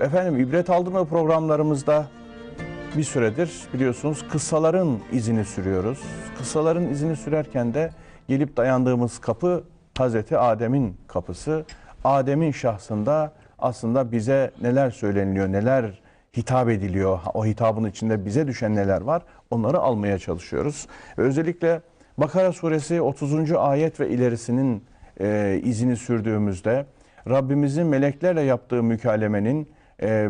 Efendim 0.00 0.40
ibret 0.40 0.70
aldırma 0.70 1.04
programlarımızda 1.04 2.06
bir 2.96 3.02
süredir 3.04 3.52
biliyorsunuz 3.74 4.28
kıssaların 4.28 4.98
izini 5.12 5.44
sürüyoruz. 5.44 6.02
Kıssaların 6.38 6.90
izini 6.90 7.16
sürerken 7.16 7.74
de 7.74 7.90
gelip 8.28 8.56
dayandığımız 8.56 9.18
kapı 9.18 9.64
Hazreti 9.98 10.38
Adem'in 10.38 10.96
kapısı. 11.08 11.64
Adem'in 12.04 12.52
şahsında 12.52 13.32
aslında 13.58 14.12
bize 14.12 14.50
neler 14.62 14.90
söyleniliyor, 14.90 15.52
neler 15.52 16.00
hitap 16.36 16.68
ediliyor, 16.68 17.18
o 17.34 17.46
hitabın 17.46 17.84
içinde 17.84 18.24
bize 18.24 18.46
düşen 18.46 18.74
neler 18.74 19.00
var 19.00 19.22
onları 19.50 19.78
almaya 19.78 20.18
çalışıyoruz. 20.18 20.86
Özellikle 21.16 21.80
Bakara 22.18 22.52
suresi 22.52 23.02
30. 23.02 23.52
ayet 23.52 24.00
ve 24.00 24.08
ilerisinin 24.08 24.84
e, 25.20 25.60
izini 25.64 25.96
sürdüğümüzde 25.96 26.86
Rabbimizin 27.28 27.86
meleklerle 27.86 28.40
yaptığı 28.40 28.82
mükalemenin 28.82 29.68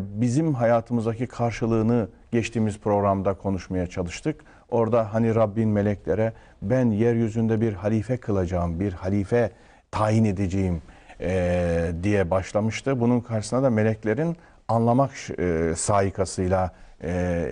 bizim 0.01 0.55
hayatımızdaki 0.55 1.27
karşılığını 1.27 2.09
geçtiğimiz 2.33 2.79
programda 2.79 3.35
konuşmaya 3.35 3.87
çalıştık. 3.87 4.45
Orada 4.71 5.15
hani 5.15 5.35
Rabbin 5.35 5.69
meleklere 5.69 6.33
ben 6.63 6.91
yeryüzünde 6.91 7.61
bir 7.61 7.73
halife 7.73 8.17
kılacağım, 8.17 8.81
bir 8.81 8.93
halife 8.93 9.51
tayin 9.91 10.25
edeceğim 10.25 10.83
e, 11.21 11.93
diye 12.03 12.31
başlamıştı. 12.31 13.01
Bunun 13.01 13.21
karşısına 13.21 13.63
da 13.63 13.71
meleklerin 13.71 14.37
anlamak 14.69 15.11
e, 15.39 15.73
saikasıyla 15.77 16.71
e, 17.03 17.47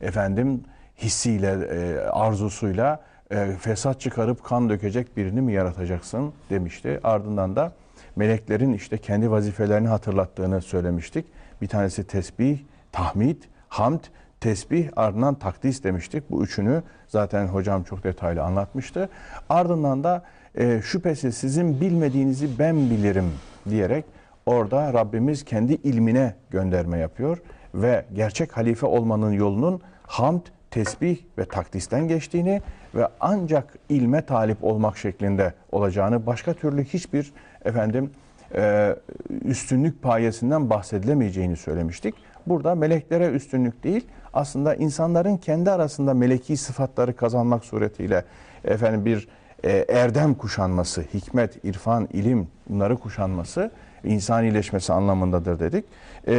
efendim 0.00 0.60
hissiyle, 0.98 1.50
e, 1.50 2.00
arzusuyla 2.00 3.02
e, 3.30 3.46
fesat 3.60 4.00
çıkarıp 4.00 4.44
kan 4.44 4.68
dökecek 4.68 5.16
birini 5.16 5.40
mi 5.40 5.52
yaratacaksın 5.52 6.32
demişti. 6.50 7.00
Ardından 7.04 7.56
da 7.56 7.72
meleklerin 8.16 8.72
işte 8.72 8.98
kendi 8.98 9.30
vazifelerini 9.30 9.88
hatırlattığını 9.88 10.62
söylemiştik. 10.62 11.26
Bir 11.62 11.66
tanesi 11.66 12.04
tesbih, 12.06 12.58
tahmid, 12.92 13.42
hamd, 13.68 14.00
tesbih 14.40 14.88
ardından 14.96 15.34
takdis 15.34 15.84
demiştik. 15.84 16.30
Bu 16.30 16.44
üçünü 16.44 16.82
zaten 17.08 17.46
hocam 17.46 17.82
çok 17.82 18.04
detaylı 18.04 18.42
anlatmıştı. 18.42 19.08
Ardından 19.48 20.04
da 20.04 20.22
e, 20.54 20.80
şüphesiz 20.82 21.36
sizin 21.36 21.80
bilmediğinizi 21.80 22.58
ben 22.58 22.76
bilirim 22.90 23.32
diyerek 23.70 24.04
orada 24.46 24.92
Rabbimiz 24.92 25.44
kendi 25.44 25.72
ilmine 25.72 26.34
gönderme 26.50 26.98
yapıyor 26.98 27.38
ve 27.74 28.04
gerçek 28.14 28.56
halife 28.56 28.86
olmanın 28.86 29.32
yolunun 29.32 29.80
hamd, 30.06 30.40
tesbih 30.70 31.18
ve 31.38 31.44
takdisten 31.44 32.08
geçtiğini 32.08 32.62
ve 32.94 33.08
ancak 33.20 33.78
ilme 33.88 34.22
talip 34.26 34.64
olmak 34.64 34.98
şeklinde 34.98 35.54
olacağını 35.72 36.26
başka 36.26 36.54
türlü 36.54 36.84
hiçbir 36.84 37.32
efendim 37.64 38.10
e, 38.54 38.96
üstünlük 39.44 40.02
payesinden 40.02 40.70
bahsedilemeyeceğini 40.70 41.56
söylemiştik. 41.56 42.14
Burada 42.46 42.74
meleklere 42.74 43.28
üstünlük 43.28 43.84
değil, 43.84 44.06
aslında 44.32 44.74
insanların 44.74 45.36
kendi 45.36 45.70
arasında 45.70 46.14
meleki 46.14 46.56
sıfatları 46.56 47.16
kazanmak 47.16 47.64
suretiyle 47.64 48.24
efendim 48.64 49.04
bir 49.04 49.28
e, 49.64 49.84
erdem 49.88 50.34
kuşanması, 50.34 51.02
hikmet, 51.02 51.64
irfan, 51.64 52.08
ilim 52.12 52.48
bunları 52.68 52.96
kuşanması 52.96 53.70
insanileşmesi 54.04 54.92
anlamındadır 54.92 55.60
dedik. 55.60 55.84
E, 56.28 56.34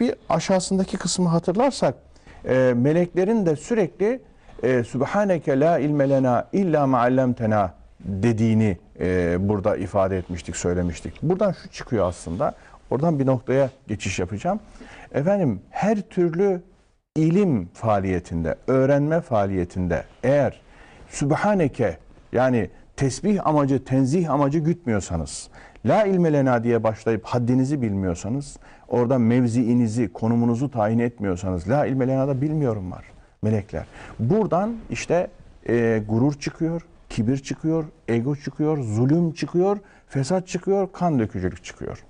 bir 0.00 0.14
aşağısındaki 0.28 0.96
kısmı 0.96 1.28
hatırlarsak 1.28 1.94
meleklerin 2.74 3.46
de 3.46 3.56
sürekli 3.56 4.20
e, 4.62 4.82
la 5.60 5.78
ilme 5.78 6.10
lena 6.10 6.48
illa 6.52 6.86
ma'allemtena 6.86 7.77
dediğini 8.00 8.78
e, 9.00 9.36
burada 9.48 9.76
ifade 9.76 10.18
etmiştik, 10.18 10.56
söylemiştik. 10.56 11.22
Buradan 11.22 11.52
şu 11.52 11.68
çıkıyor 11.70 12.08
aslında. 12.08 12.54
Oradan 12.90 13.18
bir 13.18 13.26
noktaya 13.26 13.70
geçiş 13.88 14.18
yapacağım. 14.18 14.60
Efendim 15.12 15.60
her 15.70 16.00
türlü 16.00 16.62
ilim 17.16 17.68
faaliyetinde, 17.74 18.56
öğrenme 18.66 19.20
faaliyetinde 19.20 20.04
eğer 20.22 20.60
Sübhaneke 21.08 21.98
yani 22.32 22.70
tesbih 22.96 23.46
amacı, 23.46 23.84
tenzih 23.84 24.30
amacı 24.30 24.58
gütmüyorsanız, 24.58 25.48
la 25.86 26.04
ilme 26.04 26.32
lena 26.32 26.64
diye 26.64 26.82
başlayıp 26.82 27.24
haddinizi 27.24 27.82
bilmiyorsanız, 27.82 28.56
orada 28.88 29.18
mevziinizi, 29.18 30.12
konumunuzu 30.12 30.70
tayin 30.70 30.98
etmiyorsanız, 30.98 31.68
la 31.68 31.86
ilme 31.86 32.08
lena 32.08 32.28
da 32.28 32.40
bilmiyorum 32.40 32.92
var 32.92 33.04
melekler. 33.42 33.86
Buradan 34.18 34.76
işte 34.90 35.28
e, 35.68 36.02
gurur 36.08 36.34
çıkıyor, 36.34 36.82
kibir 37.08 37.36
çıkıyor, 37.36 37.84
ego 38.08 38.36
çıkıyor, 38.36 38.78
zulüm 38.78 39.32
çıkıyor, 39.32 39.78
fesat 40.08 40.48
çıkıyor, 40.48 40.92
kan 40.92 41.18
dökücülük 41.18 41.64
çıkıyor. 41.64 42.04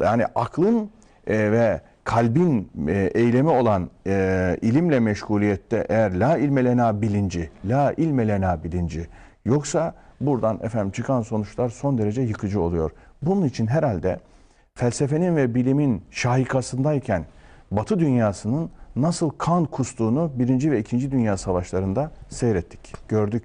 Yani 0.00 0.24
aklın 0.34 0.90
e, 1.26 1.52
ve 1.52 1.80
kalbin 2.04 2.70
e, 2.88 3.10
eylemi 3.14 3.48
olan 3.48 3.90
e, 4.06 4.56
ilimle 4.62 5.00
meşguliyette 5.00 5.86
eğer 5.88 6.20
la 6.20 6.38
ilmelena 6.38 7.02
bilinci, 7.02 7.50
la 7.64 7.92
ilmelena 7.92 8.64
bilinci 8.64 9.06
yoksa 9.44 9.94
buradan 10.20 10.60
efendim 10.62 10.90
çıkan 10.90 11.22
sonuçlar 11.22 11.68
son 11.68 11.98
derece 11.98 12.22
yıkıcı 12.22 12.60
oluyor. 12.60 12.90
Bunun 13.22 13.46
için 13.46 13.66
herhalde 13.66 14.20
felsefenin 14.74 15.36
ve 15.36 15.54
bilimin 15.54 16.02
şahikasındayken 16.10 17.24
Batı 17.70 17.98
dünyasının 17.98 18.70
nasıl 18.96 19.30
kan 19.30 19.64
kustuğunu 19.64 20.32
Birinci 20.34 20.72
ve 20.72 20.80
İkinci 20.80 21.10
Dünya 21.10 21.36
Savaşlarında 21.36 22.10
seyrettik, 22.28 23.08
gördük. 23.08 23.44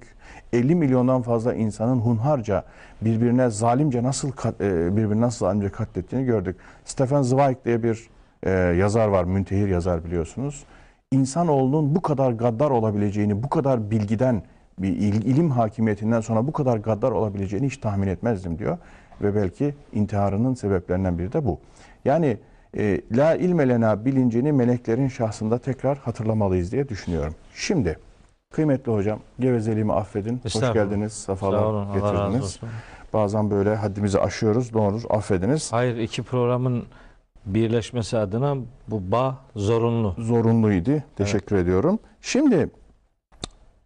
50 0.52 0.74
milyondan 0.74 1.22
fazla 1.22 1.54
insanın 1.54 1.98
hunharca 1.98 2.64
birbirine 3.02 3.50
zalimce 3.50 4.02
nasıl 4.02 4.32
kat, 4.32 4.60
e, 4.60 4.96
birbirine 4.96 5.20
nasıl 5.20 5.38
zalimce 5.38 5.68
katlettiğini 5.68 6.26
gördük. 6.26 6.56
Stephen 6.84 7.22
Zweig 7.22 7.56
diye 7.64 7.82
bir 7.82 8.08
e, 8.42 8.50
yazar 8.50 9.08
var, 9.08 9.24
müntehir 9.24 9.68
yazar 9.68 10.04
biliyorsunuz. 10.04 10.64
İnsanoğlunun 11.12 11.94
bu 11.94 12.02
kadar 12.02 12.32
gaddar 12.32 12.70
olabileceğini, 12.70 13.42
bu 13.42 13.48
kadar 13.48 13.90
bilgiden, 13.90 14.42
bir 14.78 14.88
il, 14.88 15.26
ilim 15.26 15.50
hakimiyetinden 15.50 16.20
sonra 16.20 16.46
bu 16.46 16.52
kadar 16.52 16.76
gaddar 16.76 17.10
olabileceğini 17.10 17.66
hiç 17.66 17.76
tahmin 17.76 18.08
etmezdim 18.08 18.58
diyor. 18.58 18.78
Ve 19.22 19.34
belki 19.34 19.74
intiharının 19.92 20.54
sebeplerinden 20.54 21.18
biri 21.18 21.32
de 21.32 21.44
bu. 21.44 21.58
Yani 22.04 22.36
e, 22.76 23.00
la 23.12 23.34
ilmelena 23.34 24.04
bilincini 24.04 24.52
meleklerin 24.52 25.08
şahsında 25.08 25.58
tekrar 25.58 25.98
hatırlamalıyız 25.98 26.72
diye 26.72 26.88
düşünüyorum. 26.88 27.34
Şimdi 27.54 27.98
kıymetli 28.54 28.92
hocam 28.92 29.20
gevezeliğimi 29.40 29.92
affedin. 29.92 30.40
Hoş 30.42 30.72
geldiniz. 30.72 31.12
Safalar 31.12 31.62
olun, 31.62 31.92
getirdiniz. 31.92 32.60
Bazen 33.12 33.50
böyle 33.50 33.74
haddimizi 33.74 34.20
aşıyoruz. 34.20 34.76
Olur 34.76 35.02
affediniz. 35.10 35.72
Hayır 35.72 35.96
iki 35.96 36.22
programın 36.22 36.84
birleşmesi 37.46 38.18
adına 38.18 38.56
bu 38.88 39.12
bağ 39.12 39.38
zorunlu. 39.56 40.14
Zorunluydu. 40.18 41.02
Teşekkür 41.16 41.56
ediyorum. 41.56 41.98
Şimdi 42.20 42.70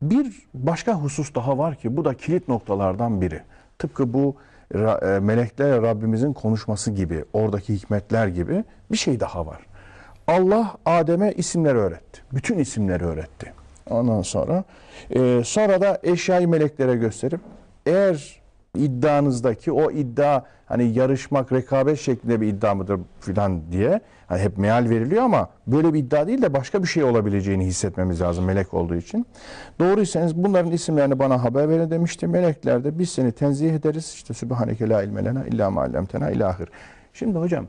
bir 0.03 0.43
başka 0.55 0.95
husus 0.95 1.35
daha 1.35 1.59
var 1.59 1.75
ki 1.75 1.97
bu 1.97 2.05
da 2.05 2.15
kilit 2.15 2.49
noktalardan 2.49 3.21
biri. 3.21 3.41
Tıpkı 3.79 4.13
bu 4.13 4.37
e, 4.75 4.79
meleklerle 5.21 5.83
Rabbimizin 5.83 6.33
konuşması 6.33 6.91
gibi, 6.91 7.25
oradaki 7.33 7.75
hikmetler 7.75 8.27
gibi 8.27 8.65
bir 8.93 8.97
şey 8.97 9.21
daha 9.21 9.47
var. 9.47 9.59
Allah 10.27 10.75
Adem'e 10.87 11.33
isimleri 11.33 11.79
öğretti. 11.79 12.21
Bütün 12.33 12.59
isimleri 12.59 13.05
öğretti. 13.05 13.53
Ondan 13.91 14.23
sonra 14.23 14.65
e, 15.11 15.45
sonra 15.45 15.81
da 15.81 15.99
eşyayı 16.03 16.49
meleklere 16.49 16.97
gösterip 16.97 17.41
eğer 17.87 18.45
iddianızdaki 18.77 19.73
o 19.73 19.91
iddia 19.91 20.43
hani 20.67 20.99
yarışmak, 20.99 21.53
rekabet 21.53 21.99
şeklinde 21.99 22.41
bir 22.41 22.47
iddia 22.47 22.75
mıdır 22.75 23.01
filan 23.21 23.73
diye 23.73 24.01
hani 24.27 24.41
hep 24.41 24.59
meal 24.59 24.91
veriliyor 24.91 25.23
ama 25.23 25.49
böyle 25.67 25.95
bir 25.95 25.99
iddia 25.99 26.27
değil 26.27 26.43
de 26.43 26.55
başka 26.55 26.83
bir 26.83 26.89
şey 26.89 27.05
olabileceğini 27.05 27.67
hissetmemiz 27.67 28.21
lazım 28.21 28.45
melek 28.45 28.75
olduğu 28.75 28.97
için. 28.97 29.27
Doğruysanız 29.79 30.37
bunların 30.37 30.73
isimlerini 30.73 31.19
bana 31.19 31.45
haber 31.45 31.69
verin 31.69 31.91
demişti. 31.91 32.27
Melekler 32.27 32.85
de 32.85 32.99
biz 32.99 33.11
seni 33.11 33.33
tenzih 33.33 33.75
ederiz. 33.75 34.13
İşte 34.15 34.35
Sübhaneke 34.35 34.89
la 34.89 35.03
ilme 35.03 35.25
lena 35.25 35.45
illa 35.47 35.71
ma 35.71 35.83
allamtena 35.83 36.31
ilahir. 36.31 36.69
Şimdi 37.13 37.39
hocam 37.39 37.67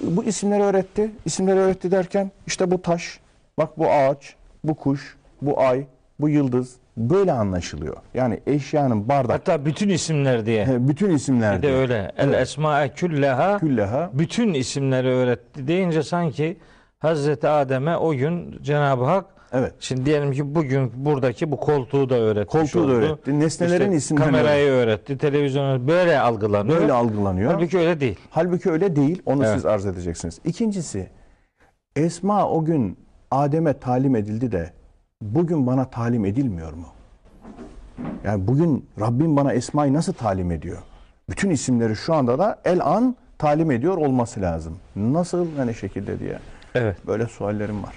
bu 0.00 0.24
isimleri 0.24 0.62
öğretti. 0.62 1.10
İsimleri 1.24 1.58
öğretti 1.58 1.90
derken 1.90 2.30
işte 2.46 2.70
bu 2.70 2.82
taş, 2.82 3.20
bak 3.58 3.78
bu 3.78 3.90
ağaç, 3.90 4.36
bu 4.64 4.74
kuş, 4.74 5.16
bu 5.42 5.60
ay, 5.60 5.86
bu 6.20 6.28
yıldız 6.28 6.76
böyle 6.96 7.32
anlaşılıyor. 7.32 7.96
Yani 8.14 8.40
eşyanın 8.46 9.08
bardak, 9.08 9.34
Hatta 9.34 9.64
bütün 9.66 9.88
isimler 9.88 10.46
diye. 10.46 10.66
bütün 10.88 11.10
isimler 11.10 11.58
Bir 11.58 11.62
de 11.62 11.72
öyle. 11.74 12.12
El 12.16 12.32
esma'e 12.32 12.88
külleha 12.88 13.58
külleha 13.58 14.10
bütün 14.12 14.54
isimleri 14.54 15.08
öğretti 15.08 15.68
deyince 15.68 16.02
sanki 16.02 16.56
Hazreti 16.98 17.48
Adem'e 17.48 17.96
o 17.96 18.12
gün 18.14 18.62
Cenab-ı 18.62 19.04
Hak 19.04 19.24
evet 19.52 19.74
şimdi 19.80 20.06
diyelim 20.06 20.32
ki 20.32 20.54
bugün 20.54 20.92
buradaki 20.96 21.50
bu 21.50 21.56
koltuğu 21.56 22.10
da 22.10 22.14
öğretmiş 22.14 22.72
koltuğu 22.72 22.88
da 22.88 22.92
öğretti. 22.92 23.40
Nesnelerin 23.40 23.84
İşte 23.84 23.96
isimlerini 23.96 24.32
kamerayı 24.32 24.70
öğretti, 24.70 25.18
televizyonu 25.18 25.88
böyle 25.88 26.20
algılanıyor. 26.20 26.80
böyle 26.80 26.92
algılanıyor. 26.92 27.52
Halbuki 27.52 27.78
öyle 27.78 28.00
değil. 28.00 28.18
Halbuki 28.30 28.70
öyle 28.70 28.96
değil. 28.96 29.22
Onu 29.26 29.44
Evet. 29.44 29.54
siz 29.54 29.66
arz 29.66 29.86
edeceksiniz. 29.86 30.38
İkincisi 30.44 31.08
Esma 31.96 32.48
o 32.48 32.64
gün 32.64 32.98
Adem'e 33.32 33.72
talim 33.72 34.16
edildi 34.16 34.52
de 34.52 34.72
bugün 35.22 35.66
bana 35.66 35.84
talim 35.84 36.24
edilmiyor 36.24 36.72
mu? 36.72 36.86
Yani 38.24 38.46
bugün 38.46 38.88
Rabbim 39.00 39.36
bana 39.36 39.52
Esma'yı 39.52 39.92
nasıl 39.92 40.12
talim 40.12 40.50
ediyor? 40.50 40.78
Bütün 41.30 41.50
isimleri 41.50 41.96
şu 41.96 42.14
anda 42.14 42.38
da 42.38 42.60
el 42.64 42.86
an 42.86 43.16
talim 43.38 43.70
ediyor 43.70 43.96
olması 43.96 44.40
lazım. 44.40 44.78
Nasıl 44.96 45.46
ne 45.64 45.74
şekilde 45.74 46.18
diye. 46.18 46.38
Evet. 46.74 47.06
Böyle 47.06 47.26
suallerim 47.26 47.82
var. 47.82 47.94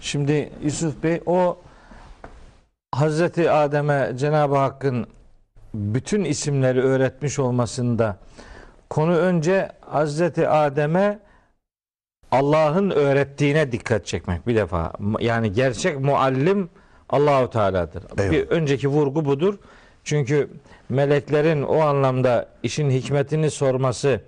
Şimdi 0.00 0.50
Yusuf 0.62 1.02
Bey 1.02 1.22
o 1.26 1.58
Hazreti 2.94 3.50
Adem'e 3.50 4.12
Cenab-ı 4.16 4.56
Hakk'ın 4.56 5.06
bütün 5.74 6.24
isimleri 6.24 6.80
öğretmiş 6.82 7.38
olmasında 7.38 8.16
konu 8.90 9.16
önce 9.16 9.68
Hazreti 9.80 10.48
Adem'e 10.48 11.18
Allah'ın 12.30 12.90
öğrettiğine 12.90 13.72
dikkat 13.72 14.06
çekmek 14.06 14.46
bir 14.46 14.56
defa. 14.56 14.92
Yani 15.20 15.52
gerçek 15.52 16.00
muallim 16.00 16.68
Allahu 17.08 17.50
Teala'dır. 17.50 18.02
Eyvallah. 18.18 18.32
Bir 18.32 18.48
önceki 18.48 18.88
vurgu 18.88 19.24
budur. 19.24 19.58
Çünkü 20.04 20.50
meleklerin 20.88 21.62
o 21.62 21.80
anlamda 21.80 22.48
işin 22.62 22.90
hikmetini 22.90 23.50
sorması 23.50 24.20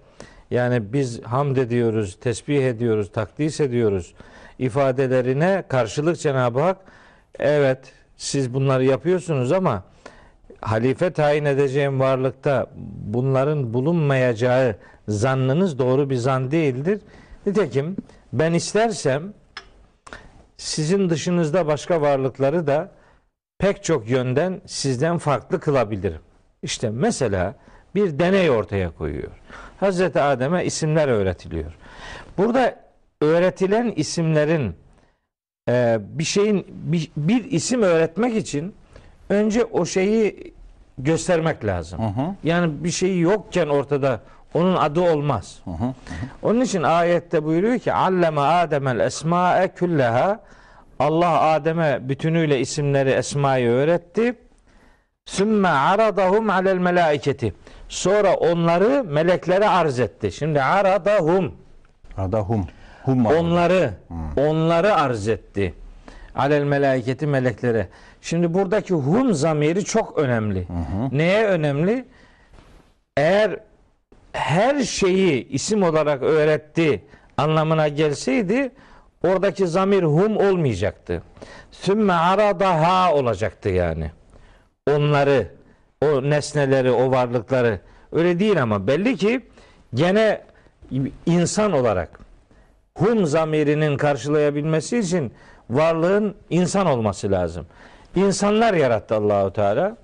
yani 0.51 0.93
biz 0.93 1.23
hamd 1.23 1.57
ediyoruz, 1.57 2.19
tesbih 2.21 2.67
ediyoruz, 2.69 3.13
takdis 3.13 3.61
ediyoruz 3.61 4.15
ifadelerine 4.59 5.65
karşılık 5.69 6.21
Cenab-ı 6.21 6.61
Hak 6.61 6.77
evet 7.39 7.79
siz 8.17 8.55
bunları 8.55 8.85
yapıyorsunuz 8.85 9.53
ama 9.53 9.83
halife 10.61 11.11
tayin 11.11 11.45
edeceğim 11.45 12.01
varlıkta 12.01 12.67
bunların 13.05 13.75
bulunmayacağı 13.75 14.77
zannınız 15.09 15.79
doğru 15.79 16.11
bir 16.11 16.17
zan 16.17 16.51
değildir. 16.51 17.01
Nitekim 17.47 17.97
ben 18.33 18.53
istersem 18.53 19.33
sizin 20.57 21.11
dışınızda 21.11 21.67
başka 21.67 22.01
varlıkları 22.01 22.67
da 22.67 22.91
pek 23.59 23.85
çok 23.85 24.11
yönden 24.11 24.61
sizden 24.67 25.19
farklı 25.19 25.61
kılabilirim. 25.61 26.21
İşte 26.63 26.91
mesela 26.91 27.55
bir 27.95 28.19
deney 28.19 28.51
ortaya 28.51 28.91
koyuyor. 28.91 29.31
Hazreti 29.81 30.21
Adem'e 30.21 30.65
isimler 30.65 31.09
öğretiliyor. 31.09 31.73
Burada 32.39 32.81
öğretilen 33.21 33.93
isimlerin 33.97 34.75
e, 35.69 35.99
bir 36.01 36.25
şeyin 36.25 36.67
bir, 36.69 37.11
bir 37.17 37.45
isim 37.45 37.83
öğretmek 37.83 38.37
için 38.37 38.75
önce 39.31 39.65
o 39.65 39.87
şeyi 39.87 40.55
göstermek 40.99 41.65
lazım. 41.65 42.01
Hı 42.01 42.23
hı. 42.23 42.35
Yani 42.45 42.85
bir 42.85 42.91
şey 42.91 43.21
yokken 43.21 43.69
ortada 43.69 44.21
onun 44.55 44.77
adı 44.77 45.01
olmaz. 45.01 45.59
Hı 45.65 45.71
hı. 45.71 45.95
Onun 46.43 46.61
için 46.61 46.83
ayette 46.83 47.45
buyuruyor 47.45 47.79
ki 47.79 47.93
alleme 47.93 48.41
Adem'el 48.41 49.01
esma'e 49.01 49.69
külleha 49.69 50.41
Allah 50.99 51.41
Adem'e 51.41 52.09
bütünüyle 52.09 52.61
isimleri 52.61 53.11
esmayı 53.11 53.71
öğretti. 53.71 54.35
Sümme 55.25 55.69
aradahum 55.69 56.51
alel 56.51 56.79
melaiketi. 56.79 57.55
Sonra 57.89 58.35
onları 58.35 59.05
meleklere 59.05 59.69
arz 59.69 60.01
etti. 60.01 60.33
Şimdi 60.33 60.63
aradahum 60.63 61.55
Arada 62.17 62.41
hum. 62.41 62.67
Hum 63.05 63.25
var. 63.25 63.35
onları 63.35 63.91
onları 64.37 64.95
arz 64.95 65.29
etti. 65.29 65.75
Alel 66.35 66.65
melaiketi 66.65 67.27
meleklere. 67.27 67.89
Şimdi 68.21 68.55
buradaki 68.55 68.95
hum 68.95 69.35
zamiri 69.35 69.85
çok 69.85 70.19
önemli. 70.19 70.67
Neye 71.13 71.47
önemli? 71.47 72.05
Eğer 73.17 73.57
her 74.33 74.83
şeyi 74.83 75.49
isim 75.49 75.83
olarak 75.83 76.23
öğretti 76.23 77.03
anlamına 77.37 77.89
gelseydi 77.89 78.71
oradaki 79.25 79.67
zamir 79.67 80.03
hum 80.03 80.37
olmayacaktı. 80.37 81.23
Sümme 81.71 82.13
aradaha 82.13 83.15
olacaktı 83.15 83.69
yani. 83.69 84.11
Onları, 84.91 85.47
o 86.05 86.23
nesneleri, 86.31 86.91
o 86.91 87.11
varlıkları 87.11 87.81
öyle 88.13 88.39
değil 88.39 88.63
ama 88.63 88.87
belli 88.87 89.17
ki 89.17 89.41
gene 89.95 90.41
insan 91.27 91.73
olarak 91.73 92.19
hum 92.99 93.27
zamirinin 93.27 93.97
karşılayabilmesi 93.97 94.99
için 94.99 95.33
varlığın 95.71 96.35
insan 96.51 96.87
olması 96.87 97.31
lazım. 97.31 97.67
İnsanlar 98.17 98.75
yarattı 98.75 99.15
Allahu 99.15 99.53
Teala. 99.53 99.97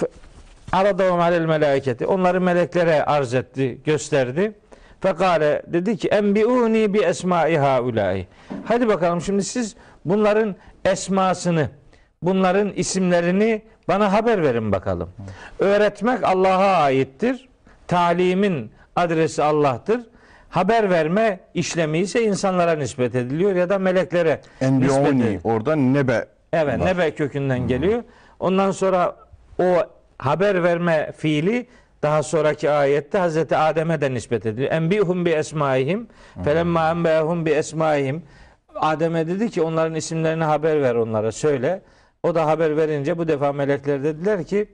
Fe- 0.00 0.08
Aradahum 0.72 1.20
alel 1.20 1.44
melaiketi. 1.46 2.06
Onları 2.06 2.40
meleklere 2.40 3.04
arz 3.04 3.34
etti, 3.34 3.78
gösterdi. 3.84 4.52
Fekale 5.00 5.62
dedi 5.66 5.96
ki 5.96 6.08
enbiuni 6.08 6.94
bi 6.94 6.98
esmai 6.98 7.56
haulai. 7.56 8.26
Hadi 8.64 8.88
bakalım 8.88 9.20
şimdi 9.20 9.44
siz 9.44 9.76
bunların 10.04 10.56
esmasını, 10.84 11.68
bunların 12.22 12.72
isimlerini 12.72 13.62
bana 13.88 14.12
haber 14.12 14.42
verin 14.42 14.72
bakalım. 14.72 15.10
Öğretmek 15.58 16.24
Allah'a 16.24 16.82
aittir. 16.82 17.48
Talimin 17.88 18.70
adresi 18.96 19.42
Allah'tır. 19.42 20.00
Haber 20.48 20.90
verme 20.90 21.40
işlemi 21.54 21.98
ise 21.98 22.22
insanlara 22.24 22.72
nispet 22.74 23.14
ediliyor 23.14 23.54
ya 23.56 23.68
da 23.68 23.78
meleklere 23.78 24.40
nispet 24.60 24.62
Enbioni 24.68 25.22
ediliyor. 25.22 25.40
orada 25.44 25.76
nebe. 25.76 26.26
Evet, 26.52 26.80
var. 26.80 26.86
nebe 26.86 27.10
kökünden 27.10 27.68
geliyor. 27.68 28.02
Ondan 28.40 28.70
sonra 28.70 29.16
o 29.58 29.64
haber 30.24 30.62
verme 30.62 31.12
fiili 31.16 31.66
daha 32.02 32.22
sonraki 32.22 32.70
ayette 32.70 33.18
Hazreti 33.18 33.56
Adem'e 33.56 34.00
de 34.00 34.14
nispet 34.14 34.46
ediliyor. 34.46 34.72
Enbihum 34.72 35.24
bi 35.26 35.30
esmaihim 35.30 36.08
felemma 36.44 36.90
enbehum 36.90 37.46
bi 37.46 37.50
esmaihim. 37.50 38.22
Adem'e 38.74 39.26
dedi 39.26 39.50
ki 39.50 39.62
onların 39.62 39.94
isimlerini 39.94 40.44
haber 40.44 40.82
ver 40.82 40.94
onlara 40.94 41.32
söyle. 41.32 41.82
O 42.22 42.34
da 42.34 42.46
haber 42.46 42.76
verince 42.76 43.18
bu 43.18 43.28
defa 43.28 43.52
melekler 43.52 44.04
dediler 44.04 44.44
ki 44.44 44.66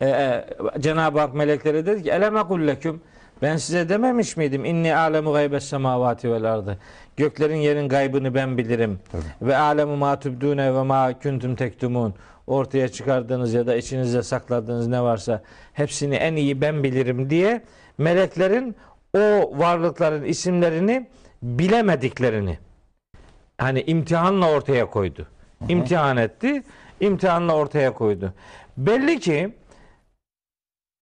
e, 0.00 0.08
e, 0.08 0.44
Cenab-ı 0.80 1.20
Hak 1.20 1.34
meleklere 1.34 1.86
dedi 1.86 2.02
ki 2.02 2.10
eleme 2.10 2.42
kulleküm 2.42 3.00
ben 3.42 3.56
size 3.56 3.88
dememiş 3.88 4.36
miydim? 4.36 4.64
İnni 4.64 4.96
alemu 4.96 5.32
gaybes 5.32 5.64
semavati 5.64 6.32
vel 6.32 6.44
ardı. 6.44 6.78
Göklerin 7.16 7.56
yerin 7.56 7.88
gaybını 7.88 8.34
ben 8.34 8.58
bilirim. 8.58 8.98
Ve 9.42 9.56
alemu 9.56 9.96
ma 9.96 10.18
tubdune 10.18 10.74
ve 10.74 10.82
ma 10.82 11.18
kuntum 11.22 11.56
tektumun 11.56 12.14
ortaya 12.50 12.88
çıkardığınız 12.88 13.54
ya 13.54 13.66
da 13.66 13.76
içinizde 13.76 14.22
sakladığınız 14.22 14.86
ne 14.88 15.02
varsa 15.02 15.42
hepsini 15.72 16.14
en 16.14 16.36
iyi 16.36 16.60
ben 16.60 16.84
bilirim 16.84 17.30
diye 17.30 17.62
meleklerin 17.98 18.76
o 19.16 19.18
varlıkların 19.58 20.24
isimlerini 20.24 21.08
bilemediklerini 21.42 22.58
hani 23.58 23.80
imtihanla 23.82 24.50
ortaya 24.50 24.90
koydu. 24.90 25.26
İmtihan 25.68 26.16
etti, 26.16 26.62
imtihanla 27.00 27.54
ortaya 27.54 27.94
koydu. 27.94 28.34
Belli 28.76 29.20
ki 29.20 29.54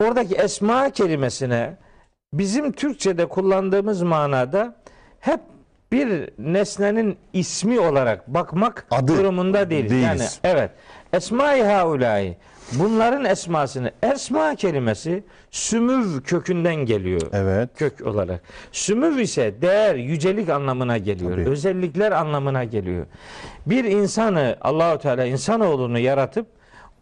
oradaki 0.05 0.35
esma 0.35 0.91
kelimesine 0.91 1.77
bizim 2.33 2.73
Türkçe'de 2.73 3.27
kullandığımız 3.27 4.03
manada 4.03 4.77
hep 5.21 5.41
bir 5.93 6.31
nesnenin 6.39 7.19
ismi 7.33 7.81
olarak 7.81 8.29
bakmak 8.29 8.87
Adı 8.91 9.17
durumunda 9.17 9.71
değiliz. 9.71 9.91
değiliz. 9.91 10.41
Yani 10.45 10.55
evet. 10.57 10.71
Esma-i 11.13 11.63
haulâi 11.63 12.37
bunların 12.73 13.25
esmasını 13.25 13.91
esma 14.03 14.55
kelimesi 14.55 15.25
sümüv 15.51 16.21
kökünden 16.21 16.75
geliyor 16.77 17.21
Evet. 17.33 17.71
kök 17.77 18.07
olarak. 18.07 18.41
Sümüv 18.73 19.19
ise 19.19 19.55
değer, 19.63 19.95
yücelik 19.95 20.49
anlamına 20.49 20.99
geliyor. 20.99 21.31
Tabii. 21.33 21.49
Özellikler 21.49 22.13
anlamına 22.13 22.65
geliyor. 22.65 23.07
Bir 23.67 23.85
insanı 23.85 24.57
Allahu 24.61 24.99
Teala 24.99 25.25
insanoğlunu 25.25 25.99
yaratıp 25.99 26.47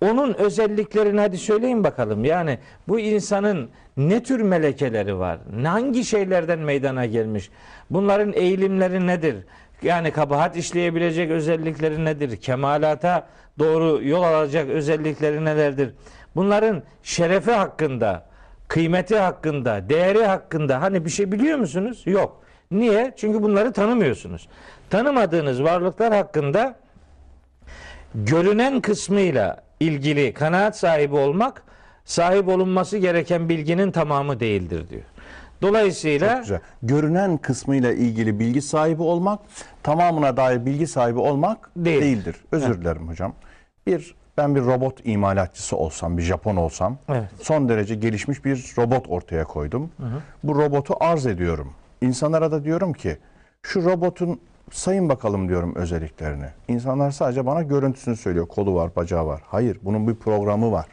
onun 0.00 0.34
özelliklerini 0.34 1.20
hadi 1.20 1.38
söyleyin 1.38 1.84
bakalım. 1.84 2.24
Yani 2.24 2.58
bu 2.88 3.00
insanın 3.00 3.68
ne 3.96 4.22
tür 4.22 4.40
melekeleri 4.40 5.18
var? 5.18 5.38
Hangi 5.64 6.04
şeylerden 6.04 6.58
meydana 6.58 7.06
gelmiş? 7.06 7.50
Bunların 7.90 8.32
eğilimleri 8.32 9.06
nedir? 9.06 9.36
Yani 9.82 10.10
kabahat 10.10 10.56
işleyebilecek 10.56 11.30
özellikleri 11.30 12.04
nedir? 12.04 12.36
Kemalata 12.36 13.26
doğru 13.58 14.04
yol 14.04 14.22
alacak 14.22 14.68
özellikleri 14.68 15.44
nelerdir? 15.44 15.94
Bunların 16.36 16.82
şerefi 17.02 17.52
hakkında, 17.52 18.26
kıymeti 18.68 19.18
hakkında, 19.18 19.88
değeri 19.88 20.24
hakkında 20.24 20.82
hani 20.82 21.04
bir 21.04 21.10
şey 21.10 21.32
biliyor 21.32 21.58
musunuz? 21.58 22.02
Yok. 22.06 22.42
Niye? 22.70 23.14
Çünkü 23.16 23.42
bunları 23.42 23.72
tanımıyorsunuz. 23.72 24.48
Tanımadığınız 24.90 25.62
varlıklar 25.62 26.14
hakkında 26.14 26.76
görünen 28.14 28.80
kısmıyla 28.80 29.62
ilgili 29.80 30.32
kanaat 30.34 30.78
sahibi 30.78 31.16
olmak 31.16 31.62
sahip 32.04 32.48
olunması 32.48 32.98
gereken 32.98 33.48
bilginin 33.48 33.90
tamamı 33.90 34.40
değildir 34.40 34.88
diyor. 34.88 35.02
Dolayısıyla. 35.62 36.44
Görünen 36.82 37.36
kısmıyla 37.36 37.92
ilgili 37.92 38.38
bilgi 38.38 38.62
sahibi 38.62 39.02
olmak, 39.02 39.40
tamamına 39.82 40.36
dair 40.36 40.66
bilgi 40.66 40.86
sahibi 40.86 41.18
olmak 41.18 41.70
Değil. 41.76 42.02
değildir. 42.02 42.36
Özür 42.52 42.80
dilerim 42.80 43.08
hocam. 43.08 43.32
Bir 43.86 44.14
ben 44.36 44.54
bir 44.54 44.60
robot 44.60 45.00
imalatçısı 45.04 45.76
olsam, 45.76 46.18
bir 46.18 46.22
Japon 46.22 46.56
olsam, 46.56 46.96
Evet. 47.08 47.24
son 47.42 47.68
derece 47.68 47.94
gelişmiş 47.94 48.44
bir 48.44 48.74
robot 48.78 49.06
ortaya 49.08 49.44
koydum. 49.44 49.90
Bu 50.44 50.54
robotu 50.54 50.94
arz 51.00 51.26
ediyorum. 51.26 51.72
İnsanlara 52.00 52.50
da 52.52 52.64
diyorum 52.64 52.92
ki, 52.92 53.16
şu 53.62 53.84
robotun 53.84 54.40
sayın 54.72 55.08
bakalım 55.08 55.48
diyorum 55.48 55.74
özelliklerini. 55.74 56.46
İnsanlar 56.68 57.10
sadece 57.10 57.46
bana 57.46 57.62
görüntüsünü 57.62 58.16
söylüyor. 58.16 58.46
Kolu 58.48 58.74
var, 58.74 58.96
bacağı 58.96 59.26
var. 59.26 59.42
Hayır, 59.46 59.78
bunun 59.82 60.08
bir 60.08 60.14
programı 60.14 60.72
var. 60.72 60.86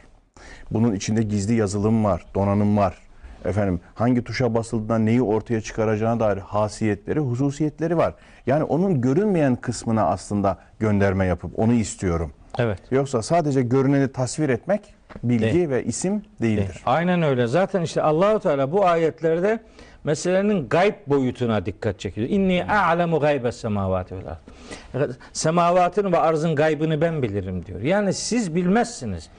Bunun 0.70 0.94
içinde 0.94 1.22
gizli 1.22 1.54
yazılım 1.54 2.04
var, 2.04 2.26
donanım 2.34 2.76
var. 2.76 2.98
Efendim 3.44 3.80
hangi 3.94 4.24
tuşa 4.24 4.54
basıldığında 4.54 4.98
neyi 4.98 5.22
ortaya 5.22 5.60
çıkaracağına 5.60 6.20
dair 6.20 6.38
hasiyetleri, 6.38 7.20
hususiyetleri 7.20 7.96
var. 7.96 8.14
Yani 8.46 8.64
onun 8.64 9.00
görünmeyen 9.00 9.56
kısmına 9.56 10.06
aslında 10.06 10.58
gönderme 10.78 11.26
yapıp 11.26 11.58
onu 11.58 11.72
istiyorum. 11.72 12.32
Evet. 12.58 12.78
Yoksa 12.90 13.22
sadece 13.22 13.62
görüneni 13.62 14.12
tasvir 14.12 14.48
etmek 14.48 14.94
bilgi 15.22 15.54
Değil. 15.54 15.68
ve 15.68 15.84
isim 15.84 16.22
değildir. 16.42 16.82
Aynen 16.86 17.22
öyle. 17.22 17.46
Zaten 17.46 17.82
işte 17.82 18.02
Allahu 18.02 18.40
Teala 18.40 18.72
bu 18.72 18.86
ayetlerde 18.86 19.60
meselenin 20.04 20.68
gayb 20.68 20.94
boyutuna 21.06 21.66
dikkat 21.66 22.00
çekiyor. 22.00 22.28
İnni 22.28 22.64
a'lemu 22.64 23.20
gaybes 23.20 23.56
semavati 23.56 24.14
vel. 24.14 25.08
Semavatın 25.32 26.12
ve 26.12 26.18
arzın 26.18 26.54
gaybını 26.54 27.00
ben 27.00 27.22
bilirim 27.22 27.66
diyor. 27.66 27.80
Yani 27.80 28.12
siz 28.12 28.54
bilmezsiniz. 28.54 29.30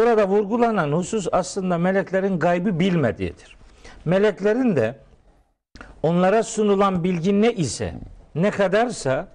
Burada 0.00 0.28
vurgulanan 0.28 0.92
husus 0.92 1.28
aslında 1.32 1.78
meleklerin 1.78 2.38
gaybı 2.38 2.80
bilmediğidir. 2.80 3.56
Meleklerin 4.04 4.76
de 4.76 4.94
onlara 6.02 6.42
sunulan 6.42 7.04
bilgi 7.04 7.42
ne 7.42 7.52
ise, 7.52 7.94
ne 8.34 8.50
kadarsa 8.50 9.28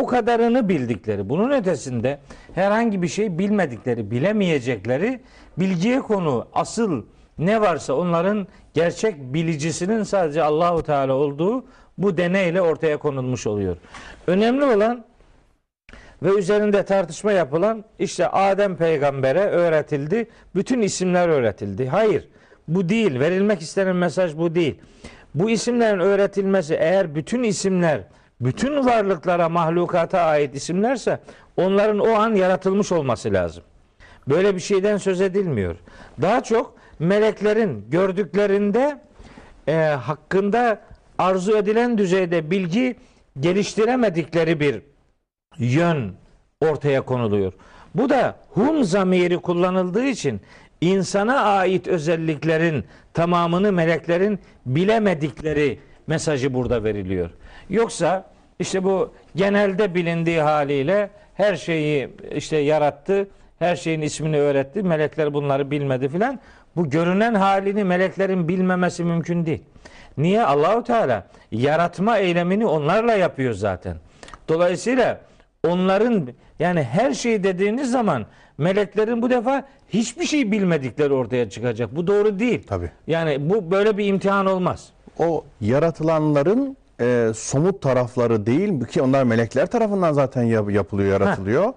o 0.00 0.06
kadarını 0.06 0.68
bildikleri. 0.68 1.28
Bunun 1.28 1.50
ötesinde 1.50 2.18
herhangi 2.54 3.02
bir 3.02 3.08
şey 3.08 3.38
bilmedikleri, 3.38 4.10
bilemeyecekleri 4.10 5.20
bilgiye 5.58 6.00
konu 6.00 6.46
asıl 6.52 7.02
ne 7.38 7.60
varsa 7.60 7.94
onların 7.94 8.46
gerçek 8.74 9.34
bilicisinin 9.34 10.02
sadece 10.02 10.42
Allahu 10.42 10.82
Teala 10.82 11.12
olduğu 11.12 11.64
bu 11.98 12.16
deneyle 12.16 12.62
ortaya 12.62 12.96
konulmuş 12.96 13.46
oluyor. 13.46 13.76
Önemli 14.26 14.64
olan 14.64 15.04
ve 16.22 16.38
üzerinde 16.38 16.82
tartışma 16.82 17.32
yapılan 17.32 17.84
işte 17.98 18.28
Adem 18.28 18.76
peygambere 18.76 19.40
öğretildi. 19.40 20.28
Bütün 20.54 20.82
isimler 20.82 21.28
öğretildi. 21.28 21.86
Hayır. 21.86 22.28
Bu 22.68 22.88
değil. 22.88 23.20
Verilmek 23.20 23.62
istenen 23.62 23.96
mesaj 23.96 24.36
bu 24.36 24.54
değil. 24.54 24.80
Bu 25.34 25.50
isimlerin 25.50 26.00
öğretilmesi 26.00 26.74
eğer 26.74 27.14
bütün 27.14 27.42
isimler 27.42 28.00
bütün 28.44 28.86
varlıklara, 28.86 29.48
mahlukata 29.48 30.20
ait 30.20 30.54
isimlerse 30.54 31.20
onların 31.56 31.98
o 31.98 32.08
an 32.08 32.34
yaratılmış 32.34 32.92
olması 32.92 33.32
lazım. 33.32 33.64
Böyle 34.28 34.54
bir 34.54 34.60
şeyden 34.60 34.96
söz 34.96 35.20
edilmiyor. 35.20 35.76
Daha 36.20 36.42
çok 36.42 36.74
meleklerin 36.98 37.86
gördüklerinde 37.90 39.00
e, 39.68 39.74
hakkında 39.82 40.80
arzu 41.18 41.56
edilen 41.56 41.98
düzeyde 41.98 42.50
bilgi 42.50 42.96
geliştiremedikleri 43.40 44.60
bir 44.60 44.82
yön 45.58 46.12
ortaya 46.60 47.00
konuluyor. 47.00 47.52
Bu 47.94 48.08
da 48.10 48.36
hum 48.48 48.84
zamiri 48.84 49.38
kullanıldığı 49.38 50.04
için 50.04 50.40
insana 50.80 51.40
ait 51.40 51.88
özelliklerin 51.88 52.84
tamamını 53.14 53.72
meleklerin 53.72 54.38
bilemedikleri 54.66 55.78
mesajı 56.06 56.54
burada 56.54 56.84
veriliyor. 56.84 57.30
Yoksa 57.70 58.24
işte 58.58 58.84
bu 58.84 59.14
genelde 59.36 59.94
bilindiği 59.94 60.40
haliyle 60.40 61.10
her 61.34 61.56
şeyi 61.56 62.08
işte 62.34 62.56
yarattı, 62.56 63.28
her 63.58 63.76
şeyin 63.76 64.00
ismini 64.00 64.38
öğretti, 64.38 64.82
melekler 64.82 65.34
bunları 65.34 65.70
bilmedi 65.70 66.08
filan. 66.08 66.40
Bu 66.76 66.90
görünen 66.90 67.34
halini 67.34 67.84
meleklerin 67.84 68.48
bilmemesi 68.48 69.04
mümkün 69.04 69.46
değil. 69.46 69.62
Niye? 70.18 70.44
Allahu 70.44 70.84
Teala 70.84 71.26
yaratma 71.52 72.18
eylemini 72.18 72.66
onlarla 72.66 73.14
yapıyor 73.14 73.52
zaten. 73.54 73.96
Dolayısıyla 74.48 75.20
onların 75.68 76.28
yani 76.58 76.82
her 76.82 77.12
şey 77.14 77.44
dediğiniz 77.44 77.90
zaman 77.90 78.26
meleklerin 78.58 79.22
bu 79.22 79.30
defa 79.30 79.64
hiçbir 79.88 80.24
şey 80.24 80.52
bilmedikleri 80.52 81.12
ortaya 81.12 81.50
çıkacak. 81.50 81.96
Bu 81.96 82.06
doğru 82.06 82.38
değil. 82.38 82.62
Tabii. 82.66 82.90
Yani 83.06 83.50
bu 83.50 83.70
böyle 83.70 83.98
bir 83.98 84.06
imtihan 84.06 84.46
olmaz. 84.46 84.88
O 85.18 85.44
yaratılanların 85.60 86.76
e, 87.00 87.28
somut 87.34 87.82
tarafları 87.82 88.46
değil 88.46 88.84
ki 88.84 89.02
onlar 89.02 89.24
melekler 89.24 89.66
tarafından 89.66 90.12
zaten 90.12 90.42
yap- 90.42 90.70
yapılıyor, 90.70 91.10
yaratılıyor. 91.20 91.72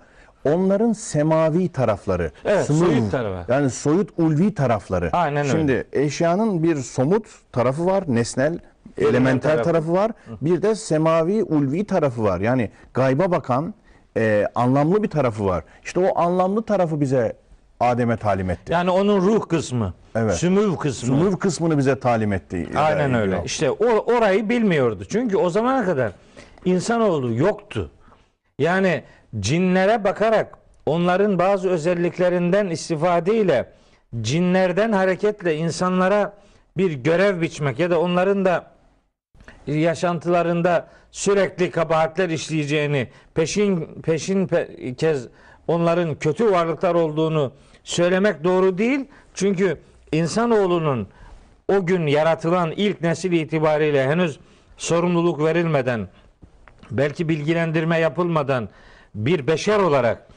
Onların 0.46 0.94
semavi 0.94 1.70
tarafları. 1.70 2.32
Evet, 2.46 2.66
sınır- 2.66 2.86
soyut 2.86 3.12
tarafı. 3.12 3.52
Yani 3.52 3.70
soyut 3.70 4.10
ulvi 4.18 4.54
tarafları. 4.54 5.10
Aynen 5.14 5.46
öyle. 5.46 5.50
Şimdi 5.58 5.88
eşyanın 5.94 6.64
bir 6.64 6.76
somut 6.76 7.26
tarafı 7.52 7.86
var, 7.86 8.04
nesnel, 8.08 8.60
elementer 8.98 9.52
tarafı. 9.52 9.64
tarafı 9.64 9.94
var. 9.94 10.12
Bir 10.42 10.62
de 10.62 10.76
semavi 10.76 11.44
ulvi 11.44 11.86
tarafı 11.86 12.24
var. 12.24 12.40
Yani 12.40 12.72
gayba 12.94 13.32
bakan 13.32 13.74
e, 14.18 14.48
anlamlı 14.56 15.04
bir 15.04 15.08
tarafı 15.10 15.46
var. 15.46 15.64
İşte 15.84 16.00
o 16.00 16.20
anlamlı 16.20 16.64
tarafı 16.64 17.02
bize 17.02 17.36
Adem'e 17.80 18.18
talim 18.18 18.50
etti. 18.50 18.74
Yani 18.74 18.90
onun 18.90 19.22
ruh 19.22 19.48
kısmı, 19.48 19.94
Evet. 20.16 20.34
sümüv 20.34 20.76
kısmı. 20.76 21.08
Sumur 21.08 21.40
kısmını 21.40 21.78
bize 21.78 22.00
talim 22.00 22.34
etti. 22.34 22.68
Aynen 22.76 23.14
E, 23.14 23.18
öyle. 23.18 23.36
yok. 23.36 23.46
İşte 23.46 23.72
o, 23.72 23.86
orayı 24.16 24.50
bilmiyordu. 24.50 25.04
Çünkü 25.10 25.38
o 25.38 25.50
zamana 25.50 25.86
kadar 25.86 26.12
insanoğlu 26.66 27.34
yoktu. 27.34 27.92
Yani 28.60 29.04
cinlere 29.40 30.04
bakarak 30.04 30.58
onların 30.86 31.40
bazı 31.40 31.70
özelliklerinden 31.70 32.68
istifadeyle 32.68 33.70
cinlerden 34.22 34.92
hareketle 34.92 35.56
insanlara 35.56 36.34
bir 36.78 36.92
görev 36.92 37.42
biçmek 37.42 37.80
ya 37.80 37.90
da 37.92 38.00
onların 38.00 38.46
da 38.46 38.66
yaşantılarında 39.68 40.88
sürekli 41.12 41.72
kabahatler 41.72 42.30
işleyeceğini, 42.30 43.08
peşin 43.34 44.02
peşin 44.04 44.48
pe- 44.48 44.96
kez 44.96 45.28
onların 45.68 46.16
kötü 46.16 46.52
varlıklar 46.52 46.96
olduğunu 46.96 47.52
söylemek 47.84 48.44
doğru 48.44 48.78
değil. 48.78 49.06
Çünkü 49.34 49.78
insanoğlunun 50.12 51.08
o 51.68 51.86
gün 51.86 52.08
yaratılan 52.08 52.72
ilk 52.72 53.02
nesil 53.02 53.32
itibariyle 53.32 54.08
henüz 54.08 54.40
sorumluluk 54.78 55.44
verilmeden, 55.44 56.08
belki 56.92 57.30
bilgilendirme 57.30 58.00
yapılmadan 58.00 58.70
bir 59.16 59.48
beşer 59.48 59.80
olarak 59.80 60.28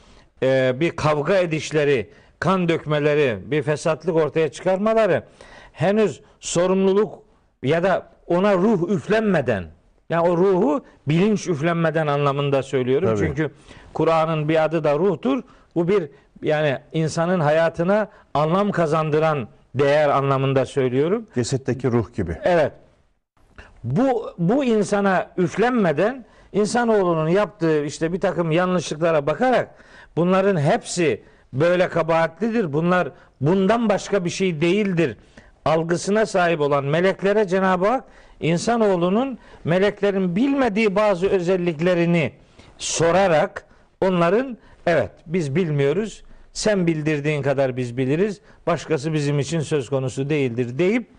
e, 0.43 0.81
bir 0.81 0.91
kavga 0.91 1.37
edişleri, 1.37 2.11
kan 2.41 2.69
dökmeleri, 2.69 3.39
bir 3.51 3.63
fesatlık 3.63 4.17
ortaya 4.17 4.49
çıkarmaları 4.53 5.25
henüz 5.73 6.21
sorumluluk 6.41 7.23
ya 7.63 7.83
da 7.83 8.18
ona 8.29 8.55
ruh 8.55 8.91
üflenmeden 8.91 9.65
yani 10.11 10.29
o 10.29 10.37
ruhu 10.37 10.85
bilinç 11.09 11.49
üflenmeden 11.49 12.07
anlamında 12.07 12.63
söylüyorum. 12.63 13.09
Tabii. 13.09 13.19
Çünkü 13.19 13.51
Kur'an'ın 13.93 14.49
bir 14.49 14.65
adı 14.65 14.85
da 14.85 14.99
ruhtur. 14.99 15.43
Bu 15.75 15.89
bir 15.89 16.11
yani 16.43 16.79
insanın 16.93 17.41
hayatına 17.41 18.09
anlam 18.35 18.71
kazandıran 18.71 19.49
değer 19.75 20.09
anlamında 20.09 20.67
söylüyorum. 20.67 21.27
Cesetteki 21.35 21.91
ruh 21.91 22.15
gibi. 22.15 22.37
Evet. 22.45 22.73
Bu 23.85 24.31
bu 24.39 24.65
insana 24.65 25.31
üflenmeden 25.37 26.25
insanoğlunun 26.53 27.29
yaptığı 27.29 27.85
işte 27.85 28.13
bir 28.13 28.21
takım 28.21 28.51
yanlışlıklara 28.51 29.27
bakarak 29.27 29.75
bunların 30.17 30.61
hepsi 30.61 31.23
böyle 31.53 31.89
kabahatlidir. 31.89 32.73
Bunlar 32.73 33.09
bundan 33.41 33.89
başka 33.89 34.25
bir 34.25 34.31
şey 34.31 34.61
değildir. 34.61 35.17
Algısına 35.69 36.27
sahip 36.27 36.61
olan 36.61 36.85
meleklere 36.85 37.49
Cenab-ı 37.49 37.87
Hak 37.87 38.05
insanoğlunun 38.41 39.39
meleklerin 39.65 40.37
bilmediği 40.37 40.97
bazı 40.97 41.27
özelliklerini 41.29 42.33
sorarak 42.79 43.67
onların 44.01 44.59
evet 44.87 45.11
biz 45.27 45.55
bilmiyoruz. 45.55 46.23
Sen 46.53 46.87
bildirdiğin 46.87 47.43
kadar 47.43 47.77
biz 47.77 47.97
biliriz. 47.97 48.41
Başkası 48.67 49.13
bizim 49.13 49.39
için 49.39 49.61
söz 49.61 49.89
konusu 49.89 50.31
değildir 50.31 50.79
deyip 50.79 51.11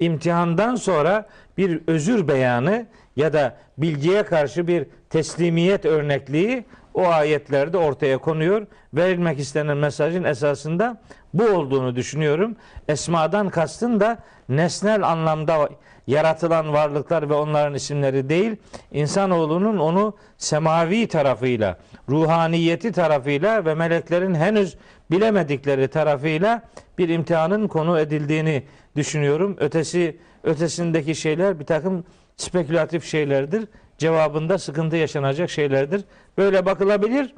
imtihandan 0.00 0.74
sonra 0.74 1.26
bir 1.58 1.80
özür 1.86 2.28
beyanı 2.28 2.86
ya 3.16 3.32
da 3.32 3.56
bilgiye 3.78 4.22
karşı 4.22 4.66
bir 4.66 4.86
teslimiyet 5.10 5.84
örnekliği 5.84 6.64
o 6.94 7.06
ayetlerde 7.06 7.78
ortaya 7.78 8.18
konuyor. 8.18 8.66
Verilmek 8.94 9.38
istenen 9.38 9.76
mesajın 9.76 10.24
esasında 10.24 11.00
bu 11.34 11.44
olduğunu 11.44 11.96
düşünüyorum. 11.96 12.56
Esmadan 12.88 13.48
kastın 13.48 14.00
da 14.00 14.18
nesnel 14.48 15.02
anlamda 15.02 15.68
yaratılan 16.06 16.72
varlıklar 16.72 17.30
ve 17.30 17.34
onların 17.34 17.74
isimleri 17.74 18.28
değil, 18.28 18.56
insanoğlunun 18.92 19.78
onu 19.78 20.16
semavi 20.38 21.08
tarafıyla, 21.08 21.78
ruhaniyeti 22.08 22.92
tarafıyla 22.92 23.64
ve 23.64 23.74
meleklerin 23.74 24.34
henüz 24.34 24.76
bilemedikleri 25.10 25.88
tarafıyla 25.88 26.62
bir 26.98 27.08
imtihanın 27.08 27.68
konu 27.68 28.00
edildiğini 28.00 28.62
düşünüyorum. 28.96 29.56
Ötesi 29.60 30.16
ötesindeki 30.44 31.14
şeyler 31.14 31.60
bir 31.60 31.64
takım 31.64 32.04
spekülatif 32.36 33.04
şeylerdir. 33.04 33.64
Cevabında 33.98 34.58
sıkıntı 34.58 34.96
yaşanacak 34.96 35.50
şeylerdir. 35.50 36.04
Böyle 36.38 36.66
bakılabilir. 36.66 37.34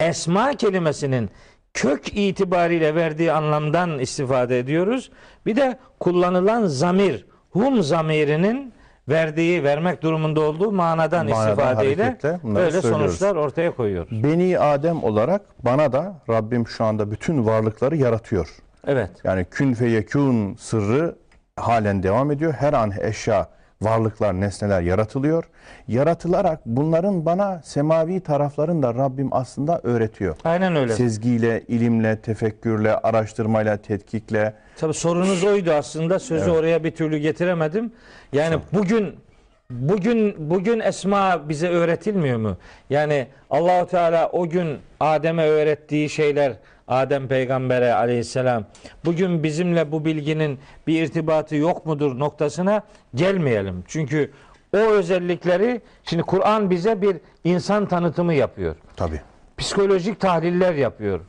Esma 0.00 0.52
kelimesinin 0.56 1.30
kök 1.74 2.08
itibariyle 2.16 2.94
verdiği 2.94 3.32
anlamdan 3.32 3.98
istifade 3.98 4.58
ediyoruz. 4.58 5.10
Bir 5.46 5.56
de 5.56 5.78
kullanılan 6.00 6.66
zamir, 6.66 7.26
hum 7.50 7.82
zamirinin 7.82 8.72
verdiği, 9.08 9.64
vermek 9.64 10.02
durumunda 10.02 10.40
olduğu 10.40 10.72
manadan, 10.72 11.26
Manadan 11.26 11.48
istifadeyle 11.50 12.02
hareketle 12.02 12.38
bunları 12.42 12.64
öyle 12.64 12.82
söylüyoruz. 12.82 13.18
sonuçlar 13.18 13.36
ortaya 13.36 13.70
koyuyor. 13.76 14.06
Beni 14.10 14.58
Adem 14.58 15.04
olarak 15.04 15.42
bana 15.64 15.92
da 15.92 16.14
Rabbim 16.28 16.66
şu 16.68 16.84
anda 16.84 17.10
bütün 17.10 17.46
varlıkları 17.46 17.96
yaratıyor. 17.96 18.48
Evet. 18.86 19.10
Yani 19.24 19.46
kün 19.50 19.74
feyekûn 19.74 20.54
sırrı 20.54 21.16
halen 21.56 22.02
devam 22.02 22.30
ediyor. 22.30 22.52
Her 22.52 22.72
an 22.72 22.92
eşya, 23.00 23.48
varlıklar, 23.84 24.40
nesneler 24.40 24.80
yaratılıyor. 24.80 25.44
Yaratılarak 25.88 26.60
bunların 26.66 27.26
bana 27.26 27.60
semavi 27.64 28.20
taraflarını 28.20 28.82
da 28.82 28.94
Rabbim 28.94 29.28
aslında 29.32 29.80
öğretiyor. 29.82 30.36
Aynen 30.44 30.76
öyle. 30.76 30.92
Sezgiyle, 30.92 31.62
ilimle, 31.68 32.20
tefekkürle, 32.20 32.96
araştırmayla, 32.96 33.76
tetkikle. 33.76 34.54
Tabii 34.76 34.94
sorunuz 34.94 35.44
oydu 35.44 35.72
aslında. 35.72 36.18
Sözü 36.18 36.50
oraya 36.50 36.84
bir 36.84 36.90
türlü 36.90 37.18
getiremedim. 37.18 37.92
Yani 38.32 38.56
bugün 38.72 39.14
bugün 39.70 40.50
bugün 40.50 40.80
esma 40.80 41.48
bize 41.48 41.68
öğretilmiyor 41.68 42.38
mu? 42.38 42.56
Yani 42.90 43.26
Allahu 43.50 43.86
Teala 43.86 44.28
o 44.32 44.48
gün 44.48 44.78
Adem'e 45.00 45.46
öğrettiği 45.46 46.08
şeyler 46.08 46.52
Adem 46.88 47.28
peygambere 47.28 47.92
aleyhisselam 47.92 48.64
bugün 49.04 49.42
bizimle 49.42 49.92
bu 49.92 50.04
bilginin 50.04 50.58
bir 50.86 51.02
irtibatı 51.02 51.56
yok 51.56 51.86
mudur 51.86 52.18
noktasına 52.18 52.82
gelmeyelim. 53.14 53.84
Çünkü 53.88 54.30
o 54.74 54.78
özellikleri 54.78 55.80
şimdi 56.04 56.22
Kur'an 56.22 56.70
bize 56.70 57.02
bir 57.02 57.16
insan 57.44 57.86
tanıtımı 57.88 58.34
yapıyor 58.34 58.76
Tabii. 58.96 59.20
psikolojik 59.56 60.20
tahliller 60.20 60.74
yapıyor. 60.74 61.20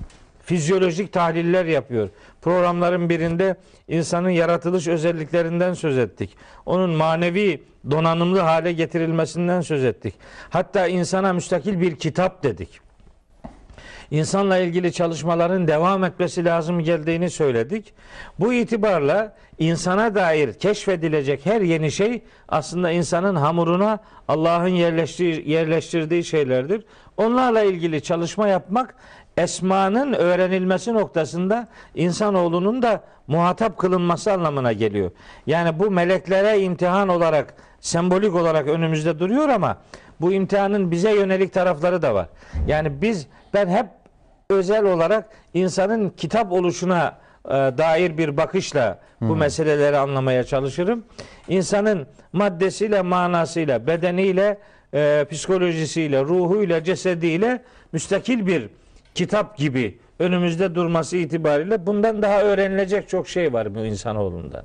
Fizyolojik 0.45 1.13
tahliller 1.13 1.65
yapıyor. 1.65 2.09
Programların 2.41 3.09
birinde 3.09 3.55
insanın 3.87 4.29
yaratılış 4.29 4.87
özelliklerinden 4.87 5.73
söz 5.73 5.97
ettik. 5.97 6.37
Onun 6.65 6.89
manevi 6.89 7.63
donanımlı 7.91 8.39
hale 8.39 8.73
getirilmesinden 8.73 9.61
söz 9.61 9.83
ettik. 9.83 10.15
Hatta 10.49 10.87
insana 10.87 11.33
müstakil 11.33 11.81
bir 11.81 11.95
kitap 11.95 12.43
dedik. 12.43 12.84
İnsanla 14.11 14.57
ilgili 14.57 14.93
çalışmaların 14.93 15.67
devam 15.67 16.03
etmesi 16.03 16.45
lazım 16.45 16.79
geldiğini 16.79 17.29
söyledik. 17.29 17.93
Bu 18.39 18.53
itibarla 18.53 19.33
insana 19.59 20.15
dair 20.15 20.53
keşfedilecek 20.53 21.45
her 21.45 21.61
yeni 21.61 21.91
şey 21.91 22.21
aslında 22.49 22.91
insanın 22.91 23.35
hamuruna 23.35 23.99
Allah'ın 24.27 24.69
yerleştir- 24.69 25.43
yerleştirdiği 25.43 26.23
şeylerdir. 26.23 26.83
Onlarla 27.17 27.61
ilgili 27.61 28.01
çalışma 28.01 28.47
yapmak 28.47 28.95
esmanın 29.37 30.13
öğrenilmesi 30.13 30.93
noktasında 30.93 31.67
insanoğlunun 31.95 32.81
da 32.81 33.03
muhatap 33.27 33.77
kılınması 33.77 34.33
anlamına 34.33 34.73
geliyor. 34.73 35.11
Yani 35.47 35.79
bu 35.79 35.91
meleklere 35.91 36.59
imtihan 36.61 37.09
olarak 37.09 37.53
sembolik 37.79 38.35
olarak 38.35 38.67
önümüzde 38.67 39.19
duruyor 39.19 39.49
ama 39.49 39.77
bu 40.21 40.33
imtihanın 40.33 40.91
bize 40.91 41.15
yönelik 41.15 41.53
tarafları 41.53 42.01
da 42.01 42.15
var. 42.15 42.27
Yani 42.67 43.01
biz 43.01 43.27
ben 43.53 43.67
hep 43.67 43.85
özel 44.49 44.85
olarak 44.85 45.29
insanın 45.53 46.09
kitap 46.09 46.51
oluşuna 46.51 47.17
e, 47.45 47.51
dair 47.51 48.17
bir 48.17 48.37
bakışla 48.37 48.99
bu 49.21 49.35
meseleleri 49.35 49.97
anlamaya 49.97 50.43
çalışırım. 50.43 51.05
İnsanın 51.47 52.07
maddesiyle, 52.33 53.01
manasıyla, 53.01 53.87
bedeniyle, 53.87 54.57
e, 54.93 55.25
psikolojisiyle, 55.31 56.21
ruhuyla, 56.21 56.83
cesediyle 56.83 57.61
müstakil 57.91 58.47
bir 58.47 58.69
kitap 59.15 59.57
gibi 59.57 59.99
önümüzde 60.19 60.75
durması 60.75 61.17
itibariyle 61.17 61.85
bundan 61.85 62.21
daha 62.21 62.41
öğrenilecek 62.41 63.09
çok 63.09 63.27
şey 63.27 63.53
var 63.53 63.75
bu 63.75 63.79
insanoğlundan. 63.79 64.63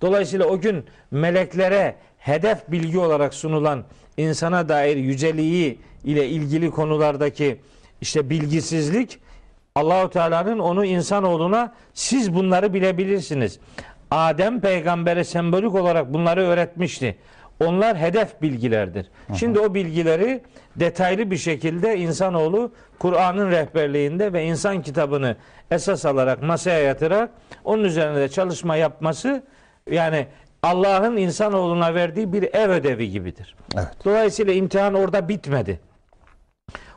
Dolayısıyla 0.00 0.46
o 0.46 0.60
gün 0.60 0.84
meleklere 1.10 1.94
hedef 2.18 2.58
bilgi 2.68 2.98
olarak 2.98 3.34
sunulan 3.34 3.84
insana 4.18 4.68
dair 4.68 4.96
yüceliği 4.96 5.78
ile 6.04 6.28
ilgili 6.28 6.70
konulardaki 6.70 7.60
işte 8.00 8.30
bilgisizlik 8.30 9.18
Allahu 9.74 10.10
Teala'nın 10.10 10.58
onu 10.58 10.84
insanoğluna 10.84 11.74
siz 11.94 12.34
bunları 12.34 12.74
bilebilirsiniz. 12.74 13.58
Adem 14.10 14.60
peygambere 14.60 15.24
sembolik 15.24 15.74
olarak 15.74 16.12
bunları 16.12 16.40
öğretmişti. 16.40 17.16
Onlar 17.64 17.96
hedef 17.98 18.42
bilgilerdir. 18.42 19.06
Şimdi 19.34 19.60
o 19.60 19.74
bilgileri 19.74 20.42
detaylı 20.76 21.30
bir 21.30 21.36
şekilde 21.36 21.98
insanoğlu 21.98 22.72
Kur'an'ın 22.98 23.50
rehberliğinde 23.50 24.32
ve 24.32 24.44
insan 24.44 24.82
kitabını 24.82 25.36
esas 25.70 26.06
alarak 26.06 26.42
masaya 26.42 26.78
yatırarak 26.78 27.30
onun 27.64 27.84
üzerinde 27.84 28.28
çalışma 28.28 28.76
yapması 28.76 29.42
yani 29.90 30.26
Allah'ın 30.62 31.16
insanoğluna 31.16 31.94
verdiği 31.94 32.32
bir 32.32 32.54
ev 32.54 32.70
ödevi 32.70 33.10
gibidir. 33.10 33.54
Evet. 33.76 33.88
Dolayısıyla 34.04 34.52
imtihan 34.52 34.94
orada 34.94 35.28
bitmedi. 35.28 35.80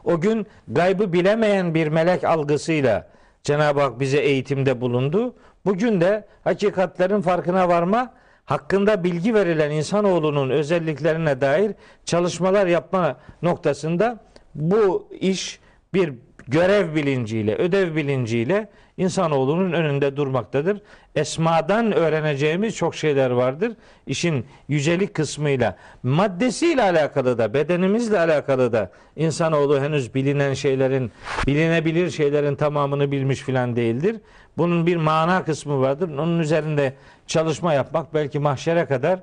O 0.03 0.21
gün 0.21 0.47
gaybı 0.67 1.13
bilemeyen 1.13 1.73
bir 1.73 1.87
melek 1.87 2.23
algısıyla 2.23 3.07
Cenab-ı 3.43 3.81
Hak 3.81 3.99
bize 3.99 4.17
eğitimde 4.17 4.81
bulundu. 4.81 5.35
Bugün 5.65 6.01
de 6.01 6.27
hakikatlerin 6.43 7.21
farkına 7.21 7.69
varma, 7.69 8.13
hakkında 8.45 9.03
bilgi 9.03 9.33
verilen 9.33 9.71
insanoğlunun 9.71 10.49
özelliklerine 10.49 11.41
dair 11.41 11.71
çalışmalar 12.05 12.67
yapma 12.67 13.17
noktasında 13.41 14.19
bu 14.55 15.07
iş 15.19 15.59
bir 15.93 16.13
görev 16.47 16.95
bilinciyle, 16.95 17.55
ödev 17.55 17.95
bilinciyle 17.95 18.69
insanoğlunun 18.97 19.73
önünde 19.73 20.15
durmaktadır. 20.17 20.81
Esmadan 21.15 21.91
öğreneceğimiz 21.91 22.75
çok 22.75 22.95
şeyler 22.95 23.29
vardır. 23.29 23.71
İşin 24.07 24.45
yücelik 24.67 25.13
kısmıyla, 25.13 25.75
maddesiyle 26.03 26.81
alakalı 26.83 27.37
da, 27.37 27.53
bedenimizle 27.53 28.19
alakalı 28.19 28.73
da 28.73 28.91
insanoğlu 29.15 29.81
henüz 29.81 30.15
bilinen 30.15 30.53
şeylerin, 30.53 31.11
bilinebilir 31.47 32.09
şeylerin 32.11 32.55
tamamını 32.55 33.11
bilmiş 33.11 33.39
filan 33.39 33.75
değildir. 33.75 34.15
Bunun 34.57 34.85
bir 34.85 34.95
mana 34.95 35.43
kısmı 35.45 35.81
vardır. 35.81 36.09
Onun 36.17 36.39
üzerinde 36.39 36.93
çalışma 37.27 37.73
yapmak 37.73 38.13
belki 38.13 38.39
mahşere 38.39 38.85
kadar, 38.85 39.19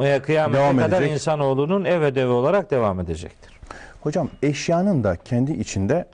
e, 0.00 0.20
kıyamete 0.22 0.58
Devam 0.62 0.76
kadar 0.76 0.98
edecek. 0.98 1.14
insanoğlunun 1.14 1.84
ev 1.84 2.00
ödevi 2.00 2.30
olarak 2.30 2.70
devam 2.70 3.00
edecektir. 3.00 3.60
Hocam 4.00 4.28
eşyanın 4.42 5.04
da 5.04 5.16
kendi 5.16 5.52
içinde 5.52 6.04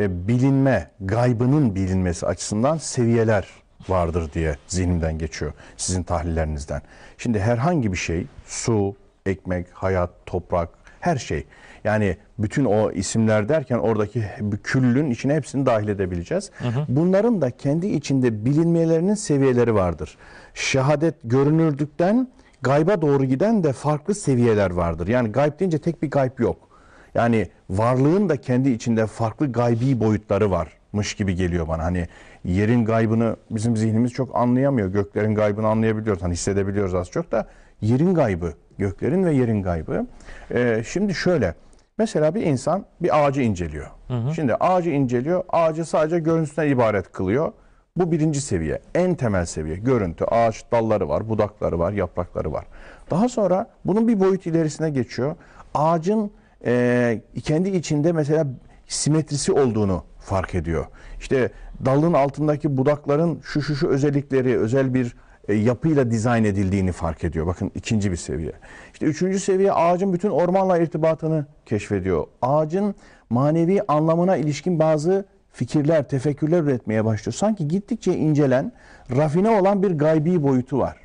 e, 0.00 0.28
bilinme, 0.28 0.90
gaybının 1.00 1.74
bilinmesi 1.74 2.26
açısından 2.26 2.76
seviyeler 2.76 3.48
vardır 3.88 4.32
diye 4.32 4.56
zihnimden 4.66 5.18
geçiyor 5.18 5.52
sizin 5.76 6.02
tahlillerinizden. 6.02 6.82
Şimdi 7.18 7.40
herhangi 7.40 7.92
bir 7.92 7.96
şey, 7.96 8.26
su, 8.46 8.96
ekmek, 9.26 9.66
hayat, 9.72 10.10
toprak, 10.26 10.68
her 11.00 11.16
şey. 11.16 11.46
Yani 11.84 12.16
bütün 12.38 12.64
o 12.64 12.92
isimler 12.92 13.48
derken 13.48 13.78
oradaki 13.78 14.24
küllün 14.64 15.10
içine 15.10 15.34
hepsini 15.34 15.66
dahil 15.66 15.88
edebileceğiz. 15.88 16.50
Bunların 16.88 17.40
da 17.40 17.50
kendi 17.50 17.86
içinde 17.86 18.44
bilinmelerinin 18.44 19.14
seviyeleri 19.14 19.74
vardır. 19.74 20.16
Şehadet 20.54 21.14
görünürdükten 21.24 22.28
gayba 22.62 23.02
doğru 23.02 23.24
giden 23.24 23.64
de 23.64 23.72
farklı 23.72 24.14
seviyeler 24.14 24.70
vardır. 24.70 25.08
Yani 25.08 25.32
gayb 25.32 25.60
deyince 25.60 25.78
tek 25.78 26.02
bir 26.02 26.10
gayb 26.10 26.38
yok. 26.38 26.69
Yani 27.14 27.48
varlığın 27.70 28.28
da 28.28 28.36
kendi 28.36 28.70
içinde 28.70 29.06
farklı 29.06 29.52
gaybi 29.52 30.00
boyutları 30.00 30.50
varmış 30.50 31.14
gibi 31.14 31.34
geliyor 31.34 31.68
bana. 31.68 31.84
Hani 31.84 32.08
yerin 32.44 32.84
gaybını 32.84 33.36
bizim 33.50 33.76
zihnimiz 33.76 34.12
çok 34.12 34.36
anlayamıyor. 34.36 34.88
Göklerin 34.88 35.34
gaybını 35.34 35.66
anlayabiliyoruz. 35.66 36.22
Hani 36.22 36.32
hissedebiliyoruz 36.32 36.94
az 36.94 37.10
çok 37.10 37.32
da 37.32 37.46
yerin 37.80 38.14
gaybı, 38.14 38.52
göklerin 38.78 39.24
ve 39.24 39.32
yerin 39.34 39.62
gaybı. 39.62 40.06
Ee, 40.54 40.82
şimdi 40.86 41.14
şöyle 41.14 41.54
mesela 41.98 42.34
bir 42.34 42.42
insan 42.42 42.84
bir 43.02 43.24
ağacı 43.24 43.42
inceliyor. 43.42 43.86
Şimdi 44.34 44.54
ağacı 44.54 44.90
inceliyor. 44.90 45.44
Ağacı 45.48 45.84
sadece 45.84 46.18
görüntüsünden 46.18 46.68
ibaret 46.68 47.12
kılıyor. 47.12 47.52
Bu 47.96 48.12
birinci 48.12 48.40
seviye, 48.40 48.80
en 48.94 49.14
temel 49.14 49.46
seviye. 49.46 49.76
Görüntü, 49.76 50.24
ağaç 50.24 50.64
dalları 50.72 51.08
var, 51.08 51.28
budakları 51.28 51.78
var, 51.78 51.92
yaprakları 51.92 52.52
var. 52.52 52.64
Daha 53.10 53.28
sonra 53.28 53.66
bunun 53.84 54.08
bir 54.08 54.20
boyut 54.20 54.46
ilerisine 54.46 54.90
geçiyor. 54.90 55.36
Ağacın 55.74 56.30
e, 56.66 57.22
kendi 57.42 57.68
içinde 57.68 58.12
mesela 58.12 58.46
simetrisi 58.88 59.52
olduğunu 59.52 60.04
fark 60.18 60.54
ediyor. 60.54 60.86
İşte 61.20 61.50
dalın 61.84 62.12
altındaki 62.12 62.76
budakların 62.76 63.40
şu 63.44 63.62
şu 63.62 63.76
şu 63.76 63.88
özellikleri, 63.88 64.58
özel 64.58 64.94
bir 64.94 65.16
e, 65.48 65.54
yapıyla 65.54 66.10
dizayn 66.10 66.44
edildiğini 66.44 66.92
fark 66.92 67.24
ediyor. 67.24 67.46
Bakın 67.46 67.70
ikinci 67.74 68.10
bir 68.10 68.16
seviye. 68.16 68.52
İşte 68.92 69.06
üçüncü 69.06 69.40
seviye 69.40 69.72
ağacın 69.72 70.12
bütün 70.12 70.30
ormanla 70.30 70.78
irtibatını 70.78 71.46
keşfediyor. 71.66 72.26
Ağacın 72.42 72.94
manevi 73.30 73.82
anlamına 73.88 74.36
ilişkin 74.36 74.78
bazı 74.78 75.24
fikirler, 75.52 76.08
tefekkürler 76.08 76.62
üretmeye 76.62 77.04
başlıyor. 77.04 77.34
Sanki 77.34 77.68
gittikçe 77.68 78.16
incelen, 78.16 78.72
rafine 79.16 79.50
olan 79.50 79.82
bir 79.82 79.90
gaybi 79.90 80.42
boyutu 80.42 80.78
var. 80.78 80.96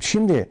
Şimdi 0.00 0.48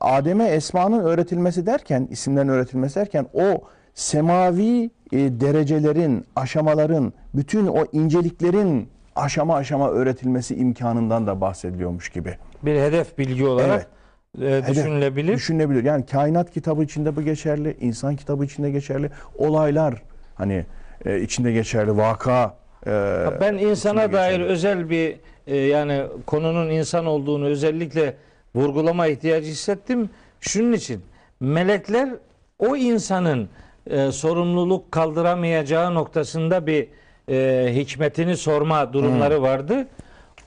Adem'e 0.00 0.44
esmanın 0.48 1.04
öğretilmesi 1.04 1.66
derken, 1.66 2.08
isimlerin 2.10 2.48
öğretilmesi 2.48 2.96
derken 2.96 3.26
o 3.34 3.60
semavi 3.94 4.84
e, 4.84 4.90
derecelerin, 5.12 6.24
aşamaların, 6.36 7.12
bütün 7.34 7.66
o 7.66 7.84
inceliklerin 7.92 8.88
aşama 9.16 9.56
aşama 9.56 9.90
öğretilmesi 9.90 10.56
imkanından 10.56 11.26
da 11.26 11.40
bahsediliyormuş 11.40 12.08
gibi. 12.08 12.36
Bir 12.62 12.80
hedef 12.80 13.18
bilgi 13.18 13.46
olarak 13.46 13.86
e, 14.40 14.44
Hedef- 14.44 14.68
düşünülebilir. 14.70 15.32
Düşünülebilir. 15.34 15.84
Yani 15.84 16.06
kainat 16.06 16.50
kitabı 16.50 16.82
içinde 16.82 17.16
bu 17.16 17.22
geçerli, 17.22 17.76
insan 17.80 18.16
kitabı 18.16 18.44
içinde 18.44 18.70
geçerli, 18.70 19.10
olaylar 19.38 20.02
hani 20.34 20.66
e, 21.04 21.20
içinde 21.20 21.52
geçerli, 21.52 21.96
vaka 21.96 22.54
e, 22.86 22.90
Ben 23.40 23.54
insana 23.54 24.12
dair 24.12 24.30
geçerli. 24.32 24.44
özel 24.52 24.90
bir 24.90 25.16
e, 25.46 25.56
yani 25.56 26.02
konunun 26.26 26.70
insan 26.70 27.06
olduğunu 27.06 27.46
özellikle 27.46 28.14
vurgulama 28.54 29.06
ihtiyacı 29.06 29.46
hissettim. 29.46 30.10
Şunun 30.40 30.72
için 30.72 31.02
melekler 31.40 32.08
o 32.58 32.76
insanın 32.76 33.48
e, 33.86 34.12
sorumluluk 34.12 34.92
kaldıramayacağı 34.92 35.94
noktasında 35.94 36.66
bir 36.66 36.88
e, 37.28 37.68
hikmetini 37.74 38.36
sorma 38.36 38.92
durumları 38.92 39.42
vardı. 39.42 39.86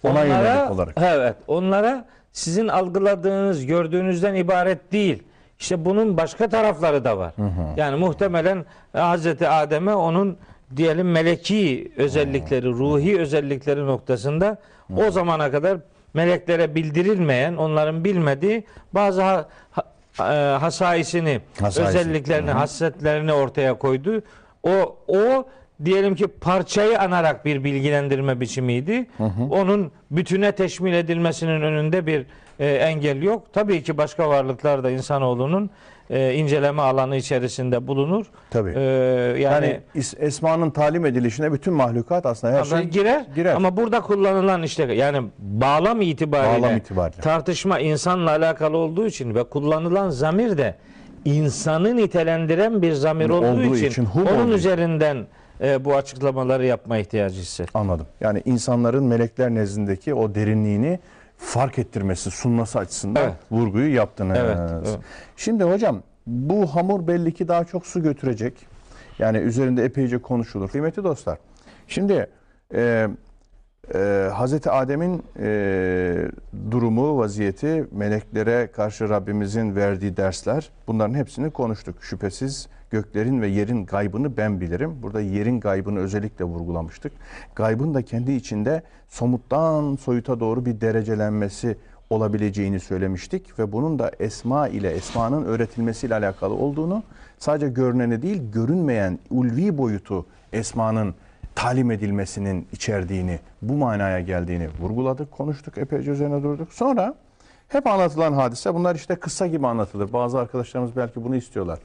Ona 0.04 0.24
yönelik 0.24 0.72
olarak. 0.72 0.96
Evet, 0.98 1.36
onlara 1.48 2.06
sizin 2.32 2.68
algıladığınız, 2.68 3.66
gördüğünüzden 3.66 4.36
ibaret 4.36 4.92
değil. 4.92 5.24
İşte 5.60 5.86
bunun 5.86 6.18
başka 6.18 6.50
tarafları 6.50 7.04
da 7.04 7.18
var. 7.18 7.34
Yani 7.78 7.96
muhtemelen 7.96 8.66
Hazreti 8.94 9.48
Adem'e 9.48 9.96
onun 9.96 10.38
diyelim 10.76 11.12
meleki 11.12 11.92
özellikleri, 11.98 12.68
ruhi 12.68 13.20
özellikleri 13.20 13.86
noktasında 13.86 14.58
o 14.98 15.12
zamana 15.12 15.52
kadar 15.52 15.78
meleklere 16.16 16.76
bildirilmeyen, 16.76 17.56
onların 17.56 18.04
bilmediği 18.04 18.64
bazı 18.94 19.22
ha, 19.22 19.50
ha- 19.72 19.86
e, 20.34 20.58
hasaisini, 20.58 21.42
Hasaisi. 21.62 21.90
özelliklerini, 22.00 22.52
hasletlerini 22.52 23.34
ortaya 23.34 23.74
koydu. 23.74 24.22
O 24.64 24.98
o 25.08 25.46
diyelim 25.86 26.16
ki 26.16 26.28
parçayı 26.28 27.00
anarak 27.00 27.46
bir 27.46 27.64
bilgilendirme 27.64 28.40
biçimiydi. 28.40 29.08
Onun 29.50 29.92
bütüne 30.12 30.52
teşmil 30.52 30.94
edilmesinin 30.94 31.62
önünde 31.62 32.06
bir 32.08 32.26
e, 32.60 32.68
engel 32.72 33.22
yok. 33.22 33.54
Tabii 33.54 33.84
ki 33.84 33.98
başka 33.98 34.30
varlıklar 34.30 34.84
da 34.84 34.92
insanoğlunun 34.92 35.70
e, 36.10 36.34
inceleme 36.34 36.82
alanı 36.82 37.16
içerisinde 37.16 37.88
bulunur. 37.88 38.26
Tabii. 38.50 38.74
E, 38.76 38.82
yani, 38.82 39.42
Yani, 39.42 39.80
esmanın 40.20 40.70
talim 40.70 41.06
edilişine 41.06 41.54
bütün 41.54 41.74
mahlukat 41.74 42.26
aslında 42.26 42.54
her 42.54 42.64
şey 42.64 42.80
girer, 42.84 43.26
girer. 43.36 43.56
ama 43.56 43.78
burada 43.78 44.02
kullanılan 44.02 44.64
işte 44.64 44.94
yani 44.94 45.28
bağlam 45.40 46.02
itibariyle, 46.02 46.62
Bağlam 46.64 46.78
itibariyle. 46.78 47.22
tartışma 47.22 47.80
insanla 47.80 48.30
alakalı 48.32 48.78
olduğu 48.78 49.06
için 49.08 49.36
ve 49.36 49.44
kullanılan 49.44 50.10
zamir 50.10 50.58
de 50.58 50.76
insanı 51.26 51.96
nitelendiren 51.96 52.82
bir 52.82 52.94
zamir 52.94 53.30
olduğu, 53.30 53.46
Olduğu 53.48 53.76
için, 53.76 53.88
için, 53.88 54.08
onun 54.16 54.46
olduğu 54.46 54.54
üzerinden 54.56 55.28
e, 55.62 55.86
bu 55.86 55.96
açıklamaları 55.96 56.66
yapma 56.66 56.98
ihtiyacı 56.98 57.40
hissettim. 57.42 57.72
Anladım. 57.82 58.06
Yani 58.22 58.42
insanların 58.46 59.04
melekler 59.04 59.50
nezdindeki 59.50 60.14
o 60.14 60.36
derinliğini 60.36 61.00
fark 61.38 61.80
ettirmesi, 61.80 62.32
sunması 62.32 62.80
açısından 62.80 63.24
Evet. 63.24 63.34
vurguyu 63.52 63.96
yaptınız. 63.96 64.38
Evet, 64.42 64.58
evet. 64.74 65.00
Şimdi 65.38 65.64
hocam 65.64 66.04
bu 66.28 66.68
hamur 66.68 67.08
belli 67.08 67.34
ki 67.34 67.48
daha 67.48 67.66
çok 67.66 67.86
su 67.86 68.04
götürecek. 68.04 68.68
Yani 69.20 69.38
üzerinde 69.38 69.84
epeyce 69.84 70.18
konuşulur. 70.18 70.70
Kıymetli 70.70 71.04
dostlar. 71.04 71.38
Şimdi 71.88 72.28
e, 72.74 73.08
e, 73.94 74.30
Hazreti 74.34 74.72
Adem'in 74.72 75.24
e, 75.40 76.28
durumu, 76.72 77.18
vaziyeti, 77.18 77.86
meleklere 77.92 78.72
karşı 78.72 79.10
Rabbimizin 79.10 79.76
verdiği 79.76 80.18
dersler 80.18 80.70
bunların 80.88 81.14
hepsini 81.14 81.52
konuştuk. 81.52 82.04
Şüphesiz 82.04 82.68
göklerin 82.96 83.42
ve 83.42 83.48
yerin 83.48 83.86
gaybını 83.86 84.38
ben 84.38 84.62
bilirim. 84.62 84.98
Burada 85.02 85.22
yerin 85.22 85.60
gaybını 85.60 86.00
özellikle 86.00 86.46
vurgulamıştık. 86.46 87.12
Gaybın 87.56 87.94
da 87.94 88.02
kendi 88.02 88.32
içinde 88.32 88.84
somuttan 89.10 89.96
soyuta 89.96 90.40
doğru 90.40 90.66
bir 90.66 90.82
derecelenmesi 90.82 91.78
olabileceğini 92.10 92.80
söylemiştik 92.80 93.60
ve 93.60 93.72
bunun 93.72 94.00
da 94.00 94.12
esma 94.20 94.68
ile 94.68 94.90
esmanın 94.92 95.46
öğretilmesiyle 95.46 96.16
alakalı 96.16 96.54
olduğunu 96.54 97.04
sadece 97.40 97.68
görüneni 97.68 98.22
değil 98.22 98.42
görünmeyen 98.52 99.20
ulvi 99.30 99.78
boyutu 99.78 100.26
esmanın 100.54 101.16
talim 101.56 101.92
edilmesinin 101.92 102.68
içerdiğini, 102.72 103.40
bu 103.62 103.74
manaya 103.74 104.20
geldiğini 104.20 104.70
vurguladık, 104.80 105.32
konuştuk, 105.32 105.78
epeyce 105.78 106.12
üzerine 106.12 106.44
durduk. 106.44 106.74
Sonra 106.74 107.16
hep 107.68 107.88
anlatılan 107.88 108.34
hadise 108.34 108.74
bunlar 108.74 108.96
işte 108.96 109.16
kısa 109.16 109.48
gibi 109.48 109.68
anlatılır. 109.68 110.14
Bazı 110.14 110.40
arkadaşlarımız 110.40 110.96
belki 110.96 111.24
bunu 111.24 111.36
istiyorlar. 111.36 111.80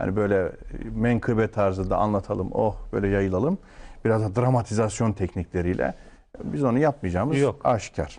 Yani 0.00 0.16
böyle 0.16 0.52
menkıbe 0.94 1.48
tarzında 1.48 1.96
anlatalım, 1.96 2.50
oh 2.52 2.76
böyle 2.92 3.08
yayılalım. 3.08 3.58
Biraz 4.04 4.22
da 4.22 4.40
dramatizasyon 4.40 5.12
teknikleriyle. 5.12 5.94
Biz 6.44 6.64
onu 6.64 6.78
yapmayacağımız 6.78 7.38
Yok. 7.38 7.60
aşikar. 7.64 8.18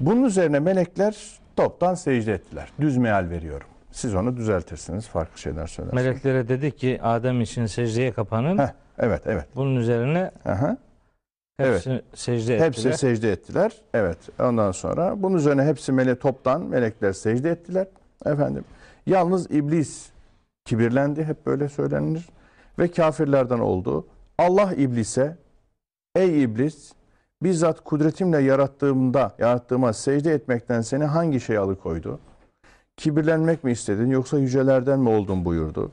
Bunun 0.00 0.24
üzerine 0.24 0.60
melekler 0.60 1.16
toptan 1.56 1.94
secde 1.94 2.32
ettiler. 2.32 2.72
Düz 2.80 2.96
meal 2.96 3.30
veriyorum. 3.30 3.66
Siz 3.92 4.14
onu 4.14 4.36
düzeltirsiniz, 4.36 5.08
farklı 5.08 5.38
şeyler 5.38 5.66
söylersiniz. 5.66 6.04
Meleklere 6.04 6.48
dedi 6.48 6.76
ki 6.76 7.00
Adem 7.02 7.40
için 7.40 7.66
secdeye 7.66 8.12
kapanın. 8.12 8.58
Heh, 8.58 8.72
evet, 8.98 9.22
evet. 9.26 9.46
Bunun 9.56 9.76
üzerine 9.76 10.30
Aha. 10.44 10.76
hepsi 11.56 12.02
secde 12.14 12.54
ettiler. 12.54 12.66
Hepsi 12.66 12.92
secde 12.92 13.32
ettiler. 13.32 13.72
Evet. 13.94 14.18
Ondan 14.40 14.72
sonra 14.72 15.22
bunun 15.22 15.36
üzerine 15.36 15.64
hepsi 15.64 15.92
mele 15.92 16.18
toptan 16.18 16.62
melekler 16.62 17.12
secde 17.12 17.50
ettiler. 17.50 17.86
Efendim. 18.26 18.64
Yalnız 19.06 19.50
iblis 19.50 20.13
kibirlendi. 20.64 21.24
Hep 21.24 21.46
böyle 21.46 21.68
söylenir. 21.68 22.28
Ve 22.78 22.90
kafirlerden 22.90 23.58
oldu. 23.58 24.06
Allah 24.38 24.72
iblise 24.74 25.36
ey 26.16 26.42
iblis 26.42 26.92
bizzat 27.42 27.84
kudretimle 27.84 28.38
yarattığımda 28.42 29.32
yarattığıma 29.38 29.92
secde 29.92 30.32
etmekten 30.34 30.80
seni 30.80 31.04
hangi 31.04 31.40
şey 31.40 31.58
alıkoydu? 31.58 32.18
Kibirlenmek 32.96 33.64
mi 33.64 33.72
istedin 33.72 34.10
yoksa 34.10 34.38
yücelerden 34.38 35.00
mi 35.00 35.08
oldun 35.08 35.44
buyurdu. 35.44 35.92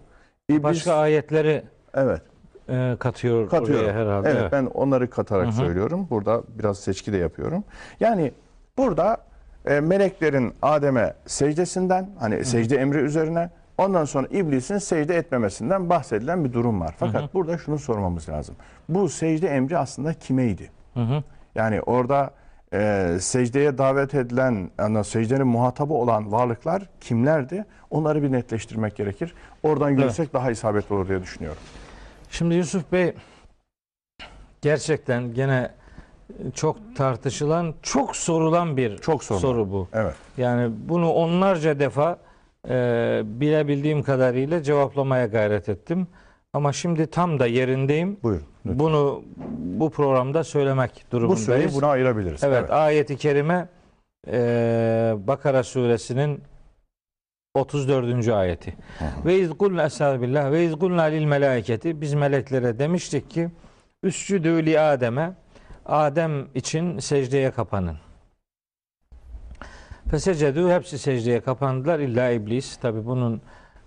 İblis, 0.50 0.64
Başka 0.64 0.94
ayetleri 0.94 1.64
evet 1.94 2.22
e, 2.70 2.96
katıyor 3.00 3.50
katıyorum. 3.50 3.86
oraya 3.86 3.94
herhalde. 3.94 4.30
Evet, 4.30 4.40
Evet. 4.42 4.52
ben 4.52 4.66
onları 4.66 5.10
katarak 5.10 5.54
söylüyorum. 5.54 6.08
Burada 6.10 6.44
biraz 6.60 6.80
seçki 6.80 7.14
de 7.14 7.18
yapıyorum. 7.18 7.64
Yani 8.00 8.32
burada 8.78 9.18
e, 9.66 9.80
meleklerin 9.80 10.54
Adem'e 10.62 11.14
secdesinden 11.26 12.10
hani 12.20 12.46
secde 12.46 12.76
emri 12.78 12.98
üzerine 12.98 13.50
ondan 13.86 14.06
sonra 14.06 14.28
iblisin 14.28 14.78
secde 14.78 15.16
etmemesinden 15.16 15.90
bahsedilen 15.90 16.46
bir 16.46 16.54
durum 16.54 16.82
var. 16.82 16.96
Fakat 16.98 17.34
burada 17.34 17.58
şunu 17.58 17.80
sormamız 17.80 18.30
lazım. 18.30 18.56
Bu 18.90 19.10
secde 19.10 19.48
emri 19.48 19.78
aslında 19.78 20.14
kimeydi? 20.14 20.72
Yani 21.56 21.82
orada 21.82 22.32
e, 22.74 23.18
secdeye 23.20 23.78
davet 23.78 24.16
edilen, 24.16 24.70
yani 24.80 25.04
secdenin 25.04 25.48
muhatabı 25.48 25.94
olan 25.94 26.32
varlıklar 26.32 26.84
kimlerdi? 27.02 27.66
Onları 27.90 28.24
bir 28.24 28.32
netleştirmek 28.32 28.96
gerekir. 28.96 29.34
Oradan 29.64 29.90
yürüsek 29.90 30.34
daha 30.34 30.52
isabetli 30.52 30.96
olur 30.96 31.08
diye 31.08 31.22
düşünüyorum. 31.22 31.62
Şimdi 32.30 32.56
Yusuf 32.56 32.92
Bey 32.92 33.14
gerçekten 34.62 35.34
gene 35.34 35.72
çok 36.54 36.78
tartışılan, 36.96 37.74
çok 37.82 38.16
sorulan 38.16 38.78
bir 38.78 38.98
Çok 38.98 39.24
sorulan. 39.24 39.42
soru 39.42 39.72
bu. 39.72 39.88
Evet. 39.94 40.16
Yani 40.38 40.72
bunu 40.90 41.12
onlarca 41.12 41.80
defa 41.80 42.18
e, 42.70 43.22
bilebildiğim 43.26 44.04
kadarıyla 44.04 44.64
cevaplamaya 44.64 45.26
gayret 45.26 45.70
ettim. 45.70 46.08
Ama 46.54 46.74
şimdi 46.74 47.08
tam 47.08 47.40
da 47.40 47.48
yerindeyim. 47.48 48.18
Buyurun. 48.24 48.46
lütfen. 48.66 48.80
Bunu 48.80 49.24
bu 49.58 49.90
programda 49.90 50.44
söylemek 50.44 51.06
Bu 51.08 51.12
durumundayız. 51.12 51.46
süreyi 51.46 51.70
buna 51.74 51.88
ayırabiliriz. 51.88 52.44
Evet, 52.44 52.72
ayeti 52.72 53.18
kerime 53.18 53.70
e, 54.28 55.14
Bakara 55.18 55.64
suresinin 55.64 56.44
34. 57.56 58.28
ayeti. 58.28 58.74
Ve 59.26 59.36
iz 59.40 59.50
kulna 59.50 59.86
estağfirullah 59.86 60.52
ve 60.52 60.66
iz 60.66 60.76
kulna 60.76 61.02
lil 61.04 61.26
melaiketi 61.26 62.02
biz 62.02 62.14
meleklere 62.14 62.80
demiştik 62.80 63.30
ki 63.30 63.50
üscüdü 64.04 64.66
li 64.66 64.80
Adem'e 64.80 65.34
Adem 65.86 66.48
için 66.56 67.00
secdeye 67.00 67.52
kapanın. 67.52 67.98
Fesecedü 70.10 70.70
hepsi 70.70 71.00
secdeye 71.00 71.42
kapandılar 71.42 72.00
illa 72.00 72.30
iblis. 72.30 72.78
Tabi 72.78 73.06
bunun 73.06 73.42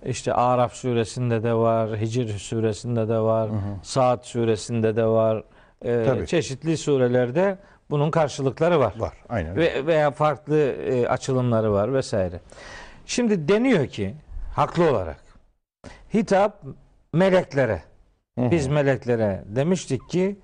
işte 0.06 0.32
Araf 0.32 0.72
suresinde 0.72 1.42
de 1.42 1.54
var, 1.54 2.00
Hicr 2.00 2.38
suresinde 2.38 3.08
de 3.08 3.18
var, 3.18 3.50
Saat 3.82 4.26
suresinde 4.26 4.96
de 4.96 5.06
var. 5.06 5.44
Ee, 5.84 6.04
Tabii. 6.06 6.26
çeşitli 6.26 6.76
surelerde 6.76 7.58
bunun 7.90 8.10
karşılıkları 8.10 8.80
var. 8.80 8.94
Var. 8.98 9.12
Aynen. 9.28 9.56
Ve 9.56 9.86
veya 9.86 10.10
farklı 10.10 10.58
e, 10.58 11.08
açılımları 11.08 11.72
var 11.72 11.94
vesaire. 11.94 12.40
Şimdi 13.06 13.48
deniyor 13.48 13.86
ki 13.86 14.14
haklı 14.54 14.90
olarak 14.90 15.20
hitap 16.14 16.62
meleklere. 17.12 17.82
Biz 18.38 18.66
meleklere 18.68 19.44
demiştik 19.46 20.10
ki 20.10 20.36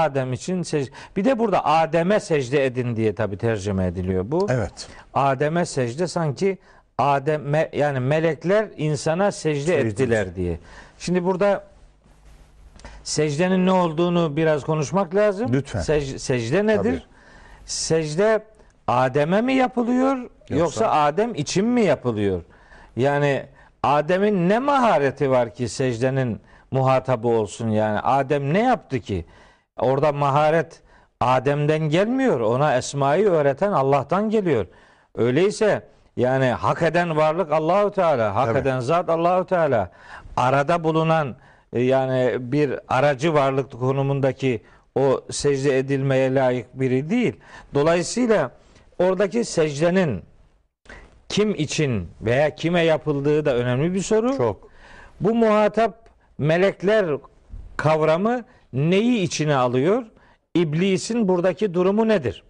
Adem 0.00 0.32
için 0.32 0.62
secde. 0.62 0.90
Bir 1.16 1.24
de 1.24 1.38
burada 1.38 1.64
Adem'e 1.64 2.20
secde 2.20 2.66
edin 2.66 2.96
diye 2.96 3.14
tabi 3.14 3.36
tercüme 3.38 3.86
ediliyor 3.86 4.24
bu. 4.26 4.46
Evet. 4.50 4.88
Adem'e 5.14 5.64
secde 5.66 6.06
sanki 6.06 6.58
Adem 6.98 7.54
yani 7.72 8.00
melekler 8.00 8.66
insana 8.76 9.32
secde 9.32 9.60
Secde 9.60 9.88
ettiler 9.88 10.36
diye. 10.36 10.58
Şimdi 10.98 11.24
burada 11.24 11.64
secdenin 13.02 13.66
ne 13.66 13.72
olduğunu 13.72 14.36
biraz 14.36 14.64
konuşmak 14.64 15.14
lazım. 15.14 15.52
Lütfen. 15.52 15.80
Sec- 15.80 16.18
secde 16.18 16.66
nedir? 16.66 16.78
Tabii. 16.82 17.02
Secde 17.66 18.42
Adem'e 18.88 19.40
mi 19.42 19.52
yapılıyor 19.54 20.16
yoksa, 20.16 20.84
Yoksa- 20.84 20.86
Adem 20.90 21.34
için 21.34 21.64
mi 21.64 21.82
yapılıyor? 21.82 22.42
Yani 22.96 23.46
Adem'in 23.82 24.48
ne 24.48 24.58
mahareti 24.58 25.30
var 25.30 25.54
ki 25.54 25.68
secdenin 25.68 26.40
muhatabı 26.70 27.28
olsun 27.28 27.68
yani? 27.68 28.00
Adem 28.00 28.54
ne 28.54 28.62
yaptı 28.62 29.00
ki? 29.00 29.24
Orada 29.80 30.12
maharet 30.12 30.82
Adem'den 31.20 31.88
gelmiyor. 31.88 32.40
Ona 32.40 32.76
esmayı 32.76 33.28
öğreten 33.30 33.72
Allah'tan 33.72 34.30
geliyor. 34.30 34.66
Öyleyse 35.16 35.82
Yani 36.16 36.46
hak 36.46 36.82
eden 36.82 37.16
varlık 37.16 37.52
Allahu 37.52 37.90
Teala, 37.90 38.34
hak 38.34 38.48
Evet. 38.48 38.62
eden 38.62 38.80
zat 38.80 39.08
Allahu 39.08 39.46
Teala. 39.46 39.90
Arada 40.36 40.84
bulunan 40.84 41.36
e, 41.72 41.80
yani 41.80 42.36
bir 42.40 42.78
aracı 42.88 43.34
varlık 43.34 43.72
konumundaki 43.72 44.62
o 44.94 45.20
secde 45.30 45.78
edilmeye 45.78 46.34
layık 46.34 46.80
biri 46.80 47.10
değil. 47.10 47.40
Dolayısıyla 47.74 48.50
oradaki 48.98 49.44
secdenin 49.44 50.22
kim 51.28 51.54
için 51.54 52.08
veya 52.20 52.54
kime 52.54 52.82
yapıldığı 52.84 53.44
da 53.44 53.54
önemli 53.56 53.94
bir 53.94 54.00
soru. 54.02 54.36
Çok. 54.36 54.68
Bu 55.20 55.34
muhatap 55.34 56.08
melekler 56.38 57.06
kavramı 57.76 58.44
neyi 58.72 59.22
içine 59.22 59.54
alıyor? 59.54 60.04
İblisin 60.54 61.28
buradaki 61.28 61.74
durumu 61.74 62.08
nedir? 62.08 62.42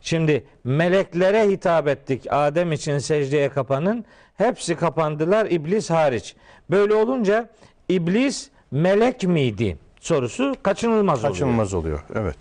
Şimdi 0.00 0.44
meleklere 0.64 1.48
hitap 1.48 1.88
ettik. 1.88 2.26
Adem 2.30 2.72
için 2.72 2.98
secdeye 2.98 3.48
kapanın. 3.48 4.04
Hepsi 4.34 4.74
kapandılar 4.74 5.46
iblis 5.46 5.90
hariç. 5.90 6.36
Böyle 6.70 6.94
olunca 6.94 7.48
iblis 7.88 8.50
melek 8.70 9.24
miydi 9.24 9.78
sorusu 10.00 10.54
kaçınılmaz, 10.62 11.18
oluyor. 11.18 11.32
Kaçınılmaz 11.32 11.74
oluyor. 11.74 12.04
Evet. 12.14 12.36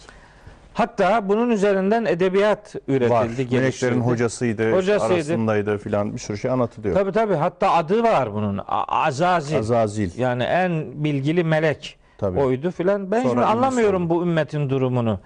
Hatta 0.74 1.30
bunun 1.30 1.50
üzerinden 1.50 2.06
edebiyat 2.06 2.76
üretildi, 2.88 3.10
Var. 3.10 3.28
Meleklerin 3.52 4.02
hocasıydı, 4.02 4.72
Hocasıydı. 4.74 5.14
arasındaydı 5.14 5.78
filan 5.78 6.14
bir 6.14 6.18
sürü 6.18 6.38
şey 6.38 6.52
anlatılıyor. 6.52 6.96
Tabii 6.96 7.12
tabii. 7.12 7.34
Hatta 7.34 7.72
adı 7.72 8.04
var 8.04 8.34
bunun. 8.34 8.62
Azazil. 8.88 9.58
Azazil. 9.58 10.20
Yani 10.20 10.44
en 10.44 11.04
bilgili 11.04 11.44
melek 11.44 11.98
Tabii. 12.18 12.40
oydu 12.40 12.72
filan. 12.72 13.12
Ben 13.12 13.22
Sonra 13.22 13.32
şimdi 13.32 13.46
anlamıyorum 13.46 14.10
bu 14.10 14.22
ümmetin 14.24 14.70
durumunu. 14.70 15.20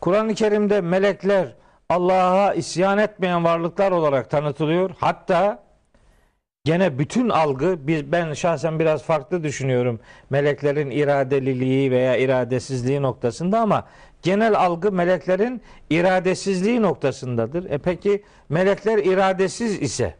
Kur'an-ı 0.00 0.34
Kerim'de 0.34 0.80
melekler 0.80 1.54
Allah'a 1.88 2.54
isyan 2.54 2.98
etmeyen 2.98 3.44
varlıklar 3.44 3.92
olarak 3.92 4.30
tanıtılıyor. 4.30 4.90
Hatta 5.00 5.62
gene 6.64 6.98
bütün 6.98 7.28
algı 7.28 7.76
biz 7.86 8.12
ben 8.12 8.32
şahsen 8.32 8.78
biraz 8.78 9.02
farklı 9.02 9.42
düşünüyorum 9.42 10.00
meleklerin 10.30 10.90
iradeliliği 10.90 11.90
veya 11.90 12.16
iradesizliği 12.16 13.02
noktasında 13.02 13.60
ama 13.60 13.84
genel 14.22 14.58
algı 14.58 14.92
meleklerin 14.92 15.62
iradesizliği 15.90 16.82
noktasındadır. 16.82 17.70
E 17.70 17.78
peki 17.78 18.22
melekler 18.48 18.98
iradesiz 18.98 19.82
ise 19.82 20.14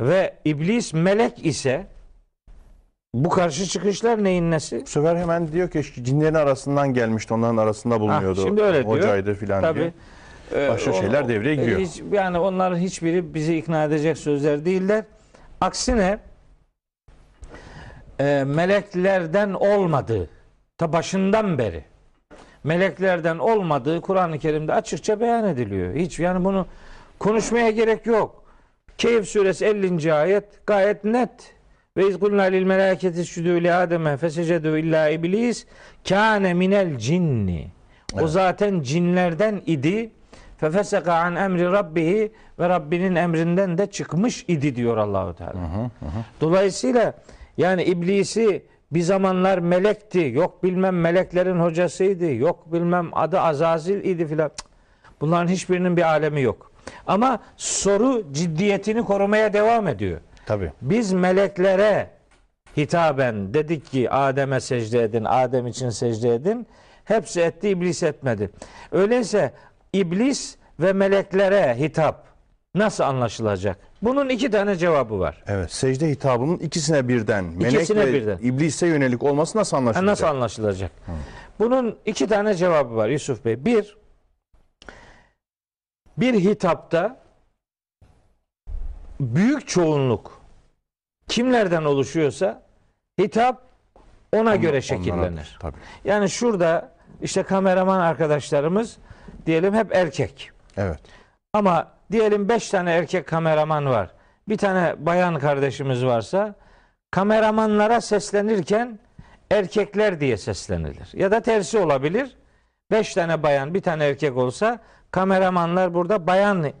ve 0.00 0.34
iblis 0.44 0.92
melek 0.92 1.46
ise 1.46 1.86
bu 3.24 3.28
karşı 3.28 3.66
çıkışlar 3.66 4.24
neyin 4.24 4.50
nesi? 4.50 4.80
Bu 4.80 4.86
sefer 4.86 5.16
hemen 5.16 5.52
diyor 5.52 5.70
ki 5.70 5.82
cinlerin 6.02 6.34
arasından 6.34 6.94
gelmişti. 6.94 7.34
Onların 7.34 7.56
arasında 7.56 8.00
bulunuyordu. 8.00 8.40
Ah, 8.40 8.46
şimdi 8.46 8.62
öyle 8.62 8.78
diyor. 8.82 8.96
Hocaydı 8.96 9.34
filan 9.34 9.62
diye. 9.62 9.72
Tabii. 9.72 9.92
Ee, 10.54 10.68
Başka 10.68 10.92
şeyler 10.92 11.28
devreye 11.28 11.54
giriyor. 11.54 11.80
Hiç, 11.80 12.02
yani 12.12 12.38
onların 12.38 12.76
hiçbiri 12.78 13.34
bizi 13.34 13.56
ikna 13.56 13.84
edecek 13.84 14.18
sözler 14.18 14.64
değiller. 14.64 15.04
Aksine 15.60 16.18
e, 18.20 18.44
meleklerden 18.46 19.52
olmadığı 19.52 20.28
ta 20.78 20.92
başından 20.92 21.58
beri 21.58 21.84
meleklerden 22.64 23.38
olmadığı 23.38 24.00
Kur'an-ı 24.00 24.38
Kerim'de 24.38 24.74
açıkça 24.74 25.20
beyan 25.20 25.44
ediliyor. 25.44 25.94
Hiç 25.94 26.18
yani 26.18 26.44
bunu 26.44 26.66
konuşmaya 27.18 27.70
gerek 27.70 28.06
yok. 28.06 28.44
Keyif 28.98 29.28
suresi 29.28 29.64
50. 29.64 30.14
ayet 30.14 30.66
gayet 30.66 31.04
net. 31.04 31.57
Ve 31.98 32.08
izkulna 32.08 32.42
lil 32.42 32.64
meleketi 32.64 33.24
südü 33.24 33.64
li 33.64 33.74
ademe 33.74 34.16
fesecedü 34.16 34.80
illa 34.80 35.08
iblis 35.08 35.66
kâne 36.08 36.54
minel 36.54 36.98
cinni. 36.98 37.68
O 38.20 38.26
zaten 38.26 38.80
cinlerden 38.82 39.62
idi. 39.66 40.10
Fefeseka 40.58 41.14
an 41.14 41.36
emri 41.36 41.64
rabbihi 41.64 42.32
ve 42.58 42.68
Rabbinin 42.68 43.14
emrinden 43.14 43.78
de 43.78 43.86
çıkmış 43.86 44.44
idi 44.48 44.76
diyor 44.76 44.96
Allahu 44.96 45.34
Teala. 45.34 45.90
Dolayısıyla 46.40 47.14
yani 47.56 47.82
iblisi 47.82 48.66
bir 48.92 49.00
zamanlar 49.00 49.58
melekti. 49.58 50.30
Yok 50.34 50.64
bilmem 50.64 51.00
meleklerin 51.00 51.60
hocasıydı. 51.60 52.32
Yok 52.32 52.72
bilmem 52.72 53.08
adı 53.12 53.40
Azazil 53.40 54.04
idi 54.04 54.26
filan. 54.26 54.50
Bunların 55.20 55.48
hiçbirinin 55.48 55.96
bir 55.96 56.02
alemi 56.02 56.42
yok. 56.42 56.72
Ama 57.06 57.38
soru 57.56 58.32
ciddiyetini 58.32 59.04
korumaya 59.04 59.52
devam 59.52 59.88
ediyor. 59.88 60.20
Tabii. 60.48 60.72
Biz 60.82 61.12
meleklere 61.12 62.10
hitaben 62.76 63.54
dedik 63.54 63.86
ki 63.86 64.10
Adem'e 64.10 64.60
secde 64.60 65.02
edin, 65.02 65.24
Adem 65.24 65.66
için 65.66 65.90
secde 65.90 66.34
edin. 66.34 66.66
Hepsi 67.04 67.40
etti, 67.40 67.68
iblis 67.68 68.02
etmedi. 68.02 68.50
Öyleyse 68.92 69.52
iblis 69.92 70.56
ve 70.80 70.92
meleklere 70.92 71.76
hitap 71.78 72.26
nasıl 72.74 73.04
anlaşılacak? 73.04 73.78
Bunun 74.02 74.28
iki 74.28 74.50
tane 74.50 74.76
cevabı 74.76 75.18
var. 75.18 75.42
Evet. 75.46 75.72
Secde 75.72 76.08
hitabının 76.10 76.58
ikisine 76.58 77.08
birden, 77.08 77.44
melek 77.44 77.74
İkisine 77.74 78.06
ve 78.06 78.12
birden. 78.12 78.38
iblise 78.38 78.86
yönelik 78.86 79.22
olması 79.22 79.58
nasıl 79.58 79.76
anlaşılacak? 79.76 80.06
Nasıl 80.10 80.26
anlaşılacak? 80.26 80.90
Bunun 81.58 81.98
iki 82.06 82.26
tane 82.26 82.54
cevabı 82.54 82.96
var 82.96 83.08
Yusuf 83.08 83.44
Bey. 83.44 83.64
Bir, 83.64 83.96
bir 86.18 86.34
hitapta 86.34 87.20
büyük 89.20 89.68
çoğunluk 89.68 90.37
kimlerden 91.28 91.84
oluşuyorsa 91.84 92.62
hitap 93.20 93.62
ona 94.32 94.56
göre 94.56 94.70
Onlara- 94.70 94.80
şekillenir. 94.82 95.56
Tabii. 95.60 95.76
Yani 96.04 96.30
şurada 96.30 96.92
işte 97.22 97.42
kameraman 97.42 98.00
arkadaşlarımız 98.00 98.96
diyelim 99.46 99.74
hep 99.74 99.96
erkek. 99.96 100.50
Evet. 100.76 100.98
Ama 101.52 101.88
diyelim 102.12 102.48
5 102.48 102.70
tane 102.70 102.92
erkek 102.92 103.26
kameraman 103.26 103.86
var. 103.86 104.10
Bir 104.48 104.58
tane 104.58 104.94
bayan 104.98 105.38
kardeşimiz 105.38 106.04
varsa 106.04 106.54
kameramanlara 107.10 108.00
seslenirken 108.00 108.98
erkekler 109.50 110.20
diye 110.20 110.36
seslenilir. 110.36 111.08
Ya 111.12 111.30
da 111.30 111.40
tersi 111.40 111.78
olabilir. 111.78 112.36
5 112.90 113.14
tane 113.14 113.42
bayan, 113.42 113.74
bir 113.74 113.82
tane 113.82 114.04
erkek 114.04 114.36
olsa 114.36 114.78
kameramanlar 115.10 115.94
burada 115.94 116.26
bayan 116.26 116.72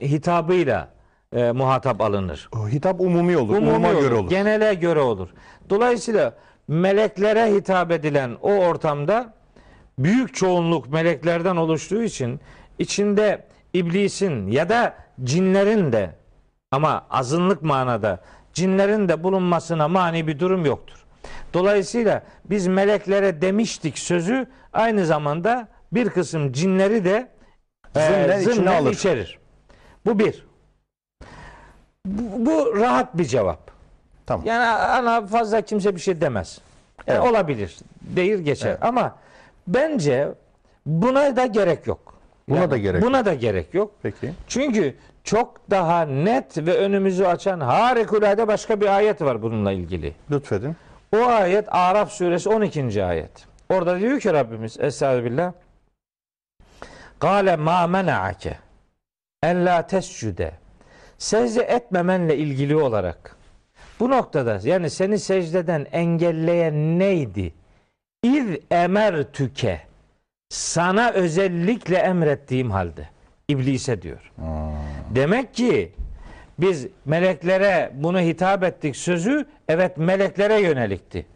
hitabıyla 0.00 0.88
e, 1.32 1.52
muhatap 1.52 2.00
alınır. 2.00 2.48
O 2.52 2.68
hitap 2.68 3.00
umumi 3.00 3.36
olur. 3.36 3.56
Umumi 3.56 3.70
umuma 3.70 3.90
olur, 3.90 4.00
göre 4.00 4.14
olur. 4.14 4.30
Genele 4.30 4.74
göre 4.74 5.00
olur. 5.00 5.28
Dolayısıyla 5.70 6.34
meleklere 6.68 7.54
hitap 7.54 7.90
edilen 7.90 8.36
o 8.42 8.52
ortamda 8.52 9.34
büyük 9.98 10.34
çoğunluk 10.34 10.88
meleklerden 10.88 11.56
oluştuğu 11.56 12.02
için 12.02 12.40
içinde 12.78 13.46
iblisin 13.74 14.46
ya 14.50 14.68
da 14.68 14.94
cinlerin 15.24 15.92
de 15.92 16.10
ama 16.70 17.06
azınlık 17.10 17.62
manada 17.62 18.20
cinlerin 18.54 19.08
de 19.08 19.24
bulunmasına 19.24 19.88
mani 19.88 20.26
bir 20.26 20.38
durum 20.38 20.66
yoktur. 20.66 20.96
Dolayısıyla 21.54 22.22
biz 22.44 22.66
meleklere 22.66 23.40
demiştik 23.40 23.98
sözü 23.98 24.46
aynı 24.72 25.06
zamanda 25.06 25.68
bir 25.92 26.08
kısım 26.08 26.52
cinleri 26.52 27.04
de 27.04 27.28
e, 27.96 28.40
Zımnen 28.40 28.86
içerir. 28.86 29.38
Bu 30.06 30.18
bir. 30.18 30.46
Bu, 32.06 32.46
bu 32.46 32.76
rahat 32.76 33.18
bir 33.18 33.24
cevap. 33.24 33.58
Tamam. 34.26 34.46
Yani 34.46 34.64
ana 34.66 35.26
fazla 35.26 35.60
kimse 35.60 35.94
bir 35.94 36.00
şey 36.00 36.20
demez. 36.20 36.58
Yani 37.06 37.18
Evet. 37.18 37.30
olabilir. 37.30 37.76
Değil 38.00 38.38
geçer. 38.38 38.68
Evet. 38.70 38.78
Ama 38.82 39.14
bence 39.66 40.28
buna 40.86 41.36
da 41.36 41.46
gerek 41.46 41.86
yok. 41.86 42.14
Buna 42.48 42.70
da 42.70 42.76
gerek 42.76 43.02
Buna 43.02 43.24
da 43.24 43.34
gerek 43.34 43.74
yok. 43.74 43.90
Peki. 44.02 44.32
Çünkü 44.48 44.94
çok 45.24 45.70
daha 45.70 46.02
net 46.04 46.58
ve 46.58 46.76
önümüzü 46.78 47.24
açan 47.24 47.60
harikulade 47.60 48.48
başka 48.48 48.80
bir 48.80 48.86
ayet 48.96 49.22
var 49.22 49.42
bununla 49.42 49.72
ilgili. 49.72 50.14
Lütfedin. 50.30 50.76
O 51.16 51.26
ayet 51.26 51.74
Araf 51.74 52.12
suresi 52.12 52.48
12. 52.48 53.04
ayet. 53.04 53.30
Orada 53.68 54.00
diyor 54.00 54.20
ki 54.20 54.32
Rabbimiz 54.32 54.80
Estağfirullah. 54.80 55.52
Kale 57.18 57.56
ma 57.56 57.86
mena'ake 57.86 58.58
ella 59.42 59.86
tescude. 59.86 60.52
Secde 61.18 61.62
etmemenle 61.62 62.36
ilgili 62.36 62.76
olarak 62.76 63.36
bu 64.00 64.10
noktada 64.10 64.60
yani 64.64 64.90
seni 64.90 65.18
secdeden 65.18 65.86
engelleyen 65.92 66.98
neydi? 66.98 67.52
İz 68.22 68.46
emertüke 68.70 69.80
sana 70.48 71.10
özellikle 71.10 71.96
emrettiğim 71.96 72.70
halde 72.70 73.08
iblise 73.48 74.02
diyor. 74.02 74.32
Demek 75.14 75.54
ki 75.54 75.92
biz 76.58 76.86
meleklere 77.04 77.90
bunu 77.94 78.20
hitap 78.20 78.62
ettik 78.62 78.96
sözü 78.96 79.46
evet 79.68 79.96
meleklere 79.98 80.60
yönelikti. 80.60 81.26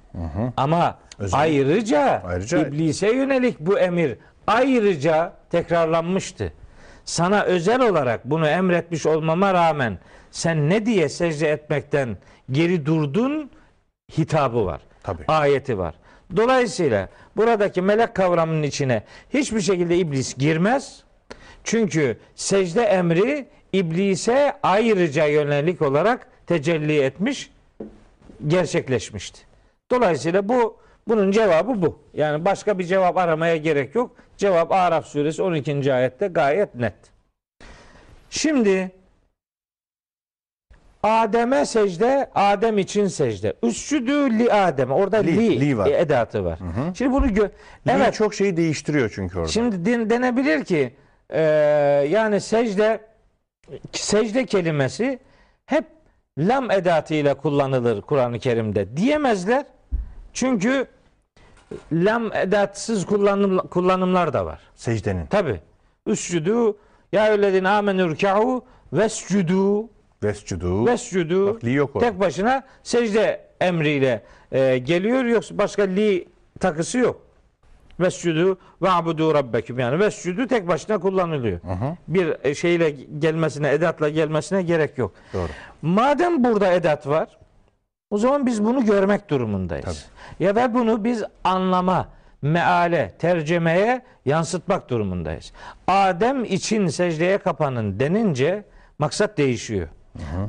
Ama 0.56 0.98
Özel- 1.18 1.38
ayrıca, 1.40 2.22
Ayrıca- 2.26 2.68
iblise 2.68 3.12
yönelik 3.12 3.60
bu 3.60 3.78
emir 3.78 4.18
ayrıca 4.46 5.32
tekrarlanmıştı. 5.50 6.52
Sana 7.04 7.42
özel 7.42 7.80
olarak 7.80 8.24
bunu 8.24 8.48
emretmiş 8.48 9.06
olmama 9.06 9.54
rağmen 9.54 9.98
sen 10.30 10.70
ne 10.70 10.86
diye 10.86 11.08
secde 11.08 11.50
etmekten 11.50 12.16
geri 12.50 12.86
durdun 12.86 13.50
hitabı 14.18 14.66
var. 14.66 14.80
Tabii. 15.02 15.24
Ayeti 15.28 15.78
var. 15.78 15.94
Dolayısıyla 16.36 17.08
buradaki 17.36 17.82
melek 17.82 18.14
kavramının 18.14 18.62
içine 18.62 19.02
hiçbir 19.34 19.60
şekilde 19.60 19.96
iblis 19.96 20.34
girmez. 20.34 21.04
Çünkü 21.64 22.18
secde 22.34 22.82
emri 22.82 23.48
iblise 23.72 24.52
ayrıca 24.62 25.26
yönelik 25.26 25.82
olarak 25.82 26.26
tecelli 26.46 27.00
etmiş, 27.00 27.50
gerçekleşmişti. 28.46 29.40
Dolayısıyla 29.90 30.48
bu 30.48 30.76
bunun 31.08 31.30
cevabı 31.30 31.82
bu. 31.82 31.98
Yani 32.14 32.44
başka 32.44 32.78
bir 32.78 32.84
cevap 32.84 33.16
aramaya 33.16 33.56
gerek 33.56 33.94
yok. 33.94 34.16
Cevap 34.40 34.72
Araf 34.72 35.07
suresi 35.07 35.42
12. 35.42 35.94
ayette 35.94 36.26
gayet 36.26 36.74
net. 36.74 36.94
Şimdi 38.31 38.90
Adem'e 41.03 41.66
secde, 41.66 42.31
Adem 42.35 42.79
için 42.79 43.07
secde. 43.07 43.55
Üscüdü 43.62 44.38
li 44.38 44.53
Adem. 44.53 44.90
Orada 44.90 45.16
Li, 45.16 45.37
li, 45.38 45.61
li 45.61 45.79
var. 45.79 45.87
edatı 45.90 46.44
var. 46.44 46.59
Şimdi 46.94 47.12
bunu 47.12 47.26
gö- 47.26 47.40
Evet. 47.40 47.96
evet. 47.96 48.14
çok 48.14 48.35
şeyi 48.35 48.57
değiştiriyor 48.57 49.12
çünkü 49.14 49.38
orada. 49.38 49.48
Şimdi 49.50 49.85
din- 49.85 50.11
denebilir 50.11 50.64
ki 50.64 50.94
e, 51.31 51.40
yani 52.11 52.40
secde 52.40 53.00
secde 53.92 54.46
kelimesi 54.46 55.18
hep 55.66 55.85
lam 56.38 56.70
edatıyla 56.70 57.35
kullanılır 57.35 58.03
Kur'an-ı 58.03 58.38
Kerim'de 58.38 58.96
diyemezler. 58.96 59.64
Çünkü 60.33 60.87
lam 61.92 62.33
edatsız 62.33 63.06
kullanım, 63.06 63.59
kullanımlar 63.59 64.33
da 64.33 64.46
var. 64.46 64.61
Secdenin. 64.74 65.26
Tabi. 65.26 65.61
Üscudu 66.06 66.76
ya 67.12 67.26
eyyühellezine 67.26 67.68
amenü 67.68 68.09
rükâhu 68.09 68.64
vescudu 68.92 69.88
Vescudu. 70.22 70.87
vescudu 70.87 71.54
Bak, 71.54 71.64
li 71.64 71.72
yok 71.72 71.96
orada. 71.96 72.11
tek 72.11 72.20
başına 72.20 72.62
secde 72.83 73.40
emriyle 73.61 74.22
e, 74.52 74.78
geliyor 74.78 75.24
yoksa 75.24 75.59
başka 75.59 75.83
li 75.83 76.28
takısı 76.61 76.98
yok. 76.98 77.20
Vescudu 78.00 78.59
ve 78.83 78.90
abudu 78.90 79.35
rabbeküm 79.35 79.78
yani 79.78 79.98
vescudu 80.00 80.46
tek 80.46 80.68
başına 80.68 80.98
kullanılıyor. 80.98 81.61
Bir 82.09 82.37
e, 82.44 82.54
şeyle 82.54 82.90
gelmesine 83.18 83.70
edatla 83.70 84.09
gelmesine 84.09 84.62
gerek 84.62 84.98
yok. 84.98 85.12
Doğru. 85.35 85.48
Madem 85.83 86.44
burada 86.44 86.72
edat 86.72 87.06
var 87.06 87.38
o 88.11 88.18
zaman 88.18 88.46
biz 88.46 88.64
bunu 88.64 88.85
görmek 88.85 89.31
durumundayız. 89.31 90.07
Ya 90.40 90.57
da 90.57 90.75
bunu 90.75 91.05
biz 91.05 91.25
anlama, 91.44 92.09
meale, 92.42 93.14
tercemeye 93.18 94.03
yansıtmak 94.25 94.90
durumundayız. 94.90 95.53
Adem 95.87 96.44
için 96.44 96.87
secdeye 96.87 97.38
kapanın 97.38 98.01
denince 98.01 98.64
maksat 98.99 99.38
değişiyor. 99.38 99.88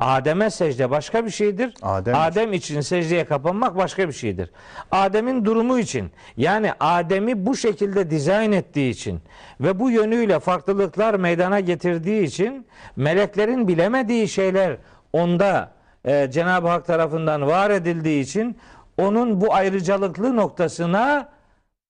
Adem'e 0.00 0.50
secde 0.50 0.90
başka 0.90 1.24
bir 1.24 1.30
şeydir. 1.30 1.74
Adem 1.82 2.14
Adem, 2.16 2.52
için 2.52 2.80
secdeye 2.80 3.24
kapanmak 3.24 3.76
başka 3.76 4.08
bir 4.08 4.12
şeydir. 4.12 4.50
Adem'in 4.90 5.44
durumu 5.44 5.78
için 5.78 6.10
yani 6.36 6.72
Adem'i 6.80 7.46
bu 7.46 7.56
şekilde 7.56 8.10
dizayn 8.10 8.52
ettiği 8.52 8.90
için 8.90 9.20
ve 9.60 9.78
bu 9.78 9.90
yönüyle 9.90 10.40
farklılıklar 10.40 11.14
meydana 11.14 11.60
getirdiği 11.60 12.22
için 12.22 12.66
meleklerin 12.96 13.68
bilemediği 13.68 14.28
şeyler 14.28 14.76
onda 15.12 15.72
e, 16.04 16.30
Cenab-ı 16.30 16.68
Hak 16.68 16.86
tarafından 16.86 17.46
var 17.46 17.70
edildiği 17.70 18.22
için 18.22 18.56
onun 18.98 19.40
bu 19.40 19.54
ayrıcalıklı 19.54 20.36
noktasına 20.36 21.28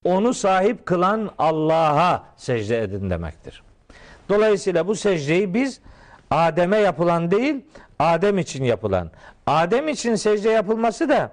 onu 0.04 0.34
sahip 0.34 0.86
kılan 0.86 1.30
Allah'a 1.38 2.24
secde 2.36 2.82
edin 2.82 3.10
demektir. 3.10 3.62
Dolayısıyla 4.28 4.86
bu 4.86 4.94
secdeyi 4.94 5.54
biz 5.54 5.80
Adem'e 6.30 6.78
yapılan 6.78 7.30
değil, 7.30 7.64
Adem 7.98 8.38
için 8.38 8.64
yapılan. 8.64 9.10
Adem 9.46 9.88
için 9.88 10.14
secde 10.14 10.50
yapılması 10.50 11.08
da 11.08 11.32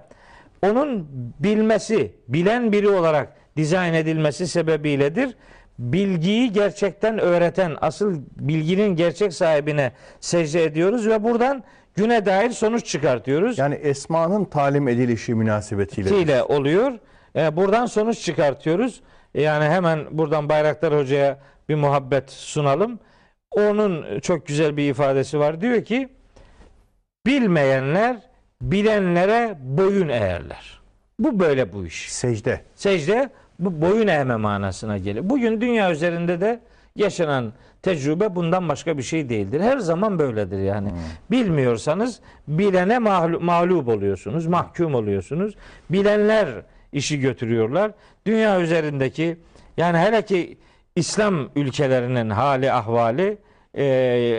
onun 0.62 1.08
bilmesi, 1.38 2.12
bilen 2.28 2.72
biri 2.72 2.88
olarak 2.88 3.32
dizayn 3.56 3.94
edilmesi 3.94 4.48
sebebiyledir. 4.48 5.36
Bilgiyi 5.78 6.52
gerçekten 6.52 7.18
öğreten, 7.18 7.76
asıl 7.80 8.20
bilginin 8.36 8.96
gerçek 8.96 9.32
sahibine 9.32 9.92
secde 10.20 10.64
ediyoruz 10.64 11.08
ve 11.08 11.22
buradan 11.22 11.64
güne 11.96 12.26
dair 12.26 12.50
sonuç 12.50 12.86
çıkartıyoruz 12.86 13.58
Yani 13.58 13.74
esmanın 13.74 14.44
talim 14.44 14.88
edilişi 14.88 15.34
münasebetiyle. 15.34 16.18
ile 16.20 16.42
oluyor. 16.42 16.92
E, 17.36 17.56
buradan 17.56 17.86
sonuç 17.86 18.20
çıkartıyoruz. 18.20 19.00
E, 19.34 19.42
Yani 19.42 19.64
hemen 19.64 20.00
buradan 20.10 20.48
Bayraktar 20.48 20.96
Hoca'ya 20.98 21.38
bir 21.68 21.74
muhabbet 21.74 22.30
sunalım. 22.30 22.98
Onun 23.50 24.20
çok 24.20 24.46
güzel 24.46 24.76
bir 24.76 24.90
ifadesi 24.90 25.38
var. 25.38 25.60
Diyor 25.60 25.84
ki 25.84 26.08
bilmeyenler 27.26 28.16
bilenlere 28.62 29.58
boyun 29.60 30.08
eğerler. 30.08 30.80
Bu 31.18 31.40
böyle 31.40 31.72
bu 31.72 31.86
iş. 31.86 32.12
Secde. 32.12 32.60
Secde 32.74 33.30
bu 33.58 33.80
boyun 33.80 34.06
eğme 34.08 34.36
manasına 34.36 34.98
gelir. 34.98 35.30
Bugün 35.30 35.60
dünya 35.60 35.90
üzerinde 35.92 36.40
de 36.40 36.60
yaşanan 36.96 37.52
tecrübe 37.82 38.34
bundan 38.34 38.68
başka 38.68 38.98
bir 38.98 39.02
şey 39.02 39.28
değildir. 39.28 39.60
Her 39.60 39.78
zaman 39.78 40.18
böyledir 40.18 40.58
yani. 40.58 40.88
Bilmiyorsanız 41.30 42.20
bilene 42.48 42.98
mağlup 42.98 43.88
oluyorsunuz, 43.88 44.46
mahkum 44.46 44.94
oluyorsunuz. 44.94 45.54
Bilenler 45.90 46.48
işi 46.92 47.20
götürüyorlar. 47.20 47.92
Dünya 48.26 48.60
üzerindeki 48.60 49.36
yani 49.76 49.98
hele 49.98 50.22
ki 50.22 50.58
İslam 50.96 51.48
ülkelerinin 51.56 52.30
hali 52.30 52.72
ahvali 52.72 53.38
e, 53.74 53.84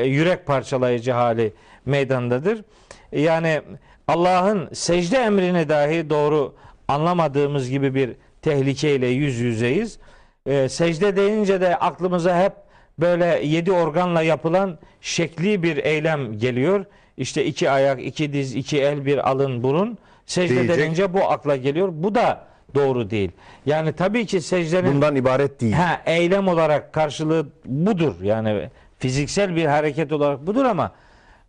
yürek 0.05 0.45
parçalayıcı 0.45 1.11
hali 1.11 1.53
meydandadır. 1.85 2.63
Yani 3.11 3.61
Allah'ın 4.07 4.69
secde 4.73 5.17
emrini 5.17 5.69
dahi 5.69 6.09
doğru 6.09 6.55
anlamadığımız 6.87 7.69
gibi 7.69 7.95
bir 7.95 8.11
tehlikeyle 8.41 9.07
yüz 9.07 9.39
yüzeyiz. 9.39 9.99
Ee, 10.45 10.69
secde 10.69 11.15
deyince 11.15 11.61
de 11.61 11.75
aklımıza 11.79 12.43
hep 12.43 12.53
böyle 12.99 13.25
yedi 13.43 13.71
organla 13.71 14.21
yapılan 14.21 14.77
şekli 15.01 15.63
bir 15.63 15.77
eylem 15.77 16.37
geliyor. 16.37 16.85
İşte 17.17 17.45
iki 17.45 17.69
ayak, 17.69 18.03
iki 18.05 18.33
diz, 18.33 18.55
iki 18.55 18.81
el, 18.81 19.05
bir 19.05 19.29
alın, 19.29 19.63
burun. 19.63 19.97
Secde 20.25 20.55
Diyecek. 20.55 20.77
denince 20.77 21.13
bu 21.13 21.23
akla 21.31 21.55
geliyor. 21.55 21.89
Bu 21.91 22.15
da 22.15 22.45
doğru 22.75 23.09
değil. 23.09 23.31
Yani 23.65 23.93
tabii 23.93 24.25
ki 24.25 24.41
secdenin 24.41 24.93
Bundan 24.93 25.15
ibaret 25.15 25.61
değil. 25.61 25.73
Ha, 25.73 26.01
eylem 26.05 26.47
olarak 26.47 26.93
karşılığı 26.93 27.47
budur. 27.65 28.15
Yani 28.21 28.69
fiziksel 28.99 29.55
bir 29.55 29.65
hareket 29.65 30.11
olarak 30.11 30.47
budur 30.47 30.65
ama 30.65 30.91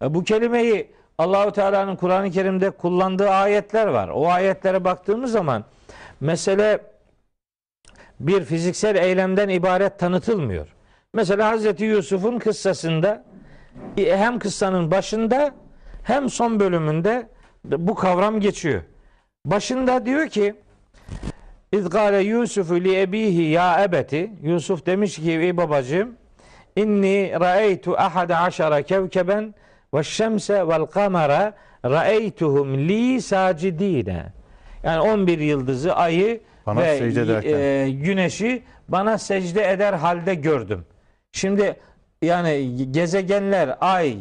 e, 0.02 0.14
bu 0.14 0.24
kelimeyi 0.24 0.86
Allahu 1.18 1.52
Teala'nın 1.52 1.96
Kur'an-ı 1.96 2.30
Kerim'de 2.30 2.70
kullandığı 2.70 3.30
ayetler 3.30 3.86
var. 3.86 4.08
O 4.08 4.28
ayetlere 4.28 4.84
baktığımız 4.84 5.32
zaman 5.32 5.64
mesele 6.20 6.78
bir 8.26 8.44
fiziksel 8.44 8.96
eylemden 8.96 9.48
ibaret 9.48 9.98
tanıtılmıyor. 9.98 10.68
Mesela 11.14 11.48
Hazreti 11.50 11.84
Yusuf'un 11.84 12.38
kıssasında 12.38 13.24
e, 13.96 14.16
hem 14.16 14.38
kıssanın 14.38 14.90
başında 14.90 15.54
hem 16.02 16.30
son 16.30 16.60
bölümünde 16.60 17.28
bu 17.64 17.94
kavram 17.94 18.40
geçiyor. 18.40 18.82
Başında 19.44 20.06
diyor 20.06 20.28
ki 20.28 20.54
İz 21.72 21.90
gâle 21.90 22.18
Yusufu 22.18 22.74
li 22.74 23.00
ebihi 23.00 23.42
ya 23.42 23.84
ebeti 23.84 24.32
Yusuf 24.42 24.86
demiş 24.86 25.16
ki 25.16 25.32
ey 25.32 25.56
babacığım 25.56 26.16
inni 26.76 27.32
ra'eytu 27.40 27.92
ahada 27.96 28.38
aşara 28.38 28.82
kevkeben 28.82 29.54
ve 29.94 30.02
şemse 30.02 30.68
vel 30.68 30.86
kamera 30.86 31.54
ra'eytuhum 31.84 32.78
li 32.78 33.22
sacidine 33.22 34.32
yani 34.82 35.00
11 35.00 35.38
yıldızı 35.38 35.96
ayı 35.96 36.40
Bana 36.66 36.80
ve 36.82 36.98
secde 36.98 37.20
ederken. 37.22 37.58
e, 37.58 37.90
güneşi 37.90 38.62
bana 38.88 39.18
secde 39.18 39.70
eder 39.70 39.92
halde 39.92 40.34
gördüm. 40.34 40.84
Şimdi 41.32 41.76
yani 42.22 42.76
gezegenler, 42.92 43.76
ay, 43.80 44.16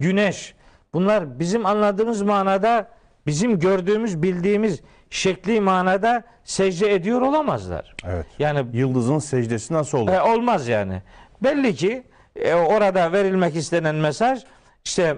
güneş 0.00 0.54
bunlar 0.94 1.38
bizim 1.38 1.66
anladığımız 1.66 2.22
manada 2.22 2.88
bizim 3.26 3.58
gördüğümüz, 3.58 4.22
bildiğimiz 4.22 4.80
şekli 5.10 5.60
manada 5.60 6.22
secde 6.44 6.94
ediyor 6.94 7.20
olamazlar. 7.20 7.94
Evet. 8.06 8.26
Yani 8.38 8.66
Yıldızın 8.72 9.18
secdesi 9.18 9.74
nasıl 9.74 9.98
olur? 9.98 10.12
e, 10.12 10.22
olmaz 10.22 10.68
yani. 10.68 11.02
Belli 11.42 11.74
ki 11.74 12.02
e, 12.36 12.54
orada 12.54 13.12
verilmek 13.12 13.56
istenen 13.56 13.94
mesaj 13.94 14.44
işte 14.84 15.16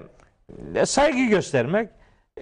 e, 0.74 0.86
saygı 0.86 1.24
göstermek, 1.24 1.90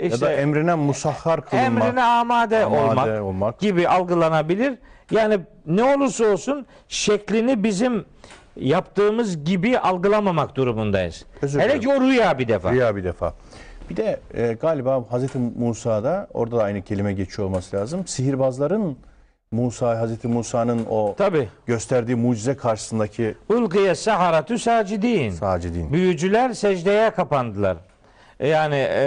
ya 0.01 0.07
işte 0.09 0.21
da 0.27 0.33
emrine 0.33 0.75
musahhar 0.75 1.45
kılınmak. 1.47 1.67
emrine 1.85 2.03
amade, 2.03 2.65
amade 2.65 2.89
olmak, 2.91 3.23
olmak. 3.23 3.59
gibi 3.61 3.89
algılanabilir. 3.89 4.79
Yani 5.11 5.39
ne 5.67 5.85
olursa 5.85 6.25
olsun 6.27 6.67
şeklini 6.89 7.65
bizim 7.65 8.05
yaptığımız 8.57 9.45
gibi 9.45 9.79
algılamamak 9.79 10.57
durumundayız. 10.57 11.25
Özür 11.43 11.61
Hele 11.61 11.81
ki 11.81 11.89
o 11.89 12.01
rüya 12.01 12.39
bir 12.39 12.49
defa. 12.49 12.73
Rüya 12.73 12.97
bir 12.97 13.05
defa. 13.05 13.35
Bir 13.91 13.97
de 13.97 14.21
e, 14.35 14.53
galiba 14.53 15.05
Hazreti 15.11 15.39
Musa'da 15.39 16.27
orada 16.35 16.57
da 16.57 16.63
aynı 16.63 16.83
kelime 16.83 17.13
geçiyor 17.13 17.49
olması 17.49 17.77
lazım. 17.77 18.07
Sihirbazların 18.07 18.97
Musa, 19.51 19.99
Hazreti 20.01 20.29
Musa'nın 20.29 20.87
o 20.91 21.15
Tabi. 21.19 21.49
gösterdiği 21.67 22.15
mucize 22.17 22.57
karşısındaki 22.57 23.35
Ulkiye 23.49 23.95
saharatu 23.95 24.59
sacidin. 24.59 25.31
sacidin. 25.31 25.93
Büyücüler 25.93 26.53
secdeye 26.53 27.11
kapandılar. 27.11 27.77
E, 28.41 28.49
Yani 28.49 28.75
e, 28.91 29.01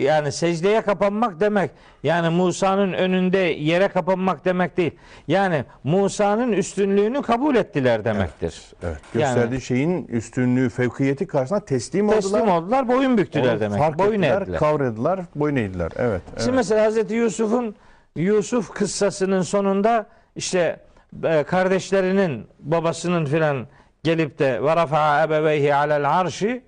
yani 0.00 0.32
secdeye 0.32 0.80
kapanmak 0.80 1.40
demek 1.40 1.70
yani 2.02 2.28
Musa'nın 2.28 2.92
önünde 2.92 3.38
yere 3.38 3.88
kapanmak 3.88 4.44
demek 4.44 4.76
değil. 4.76 4.94
Yani 5.28 5.64
Musa'nın 5.84 6.52
üstünlüğünü 6.52 7.22
kabul 7.22 7.56
ettiler 7.56 8.04
demektir. 8.04 8.62
Evet. 8.82 8.96
Yani- 9.14 9.34
Gösterdiği 9.34 9.60
şeyin 9.60 10.06
üstünlüğü, 10.06 10.68
fevkiyeti 10.70 11.26
karşısında 11.26 11.64
teslim, 11.64 12.08
Teslim 12.10 12.40
oldular. 12.40 12.56
oldular, 12.56 12.88
boyun 12.88 13.18
büktüler 13.18 13.52
Onu 13.52 13.60
demek. 13.60 13.78
Fark 13.78 13.98
boyun 13.98 14.22
ettiler, 14.22 14.42
eğdiler. 14.42 14.58
kavradılar, 14.58 15.20
boyun 15.34 15.56
eğdiler. 15.56 15.92
Evet. 15.96 16.22
Şimdi 16.28 16.42
evet. 16.44 16.54
mesela 16.54 16.84
Hazreti 16.84 17.14
Yusuf'un 17.14 17.74
Yusuf 18.16 18.70
kıssasının 18.74 19.42
sonunda 19.42 20.06
işte 20.36 20.80
e, 21.24 21.42
kardeşlerinin 21.42 22.46
babasının 22.60 23.24
filan 23.24 23.66
gelip 24.04 24.38
de 24.38 24.62
ve 24.62 24.76
rafa'a 24.76 25.22
ebeveyhi 25.24 25.74
alel 25.74 26.20
arşi 26.20 26.62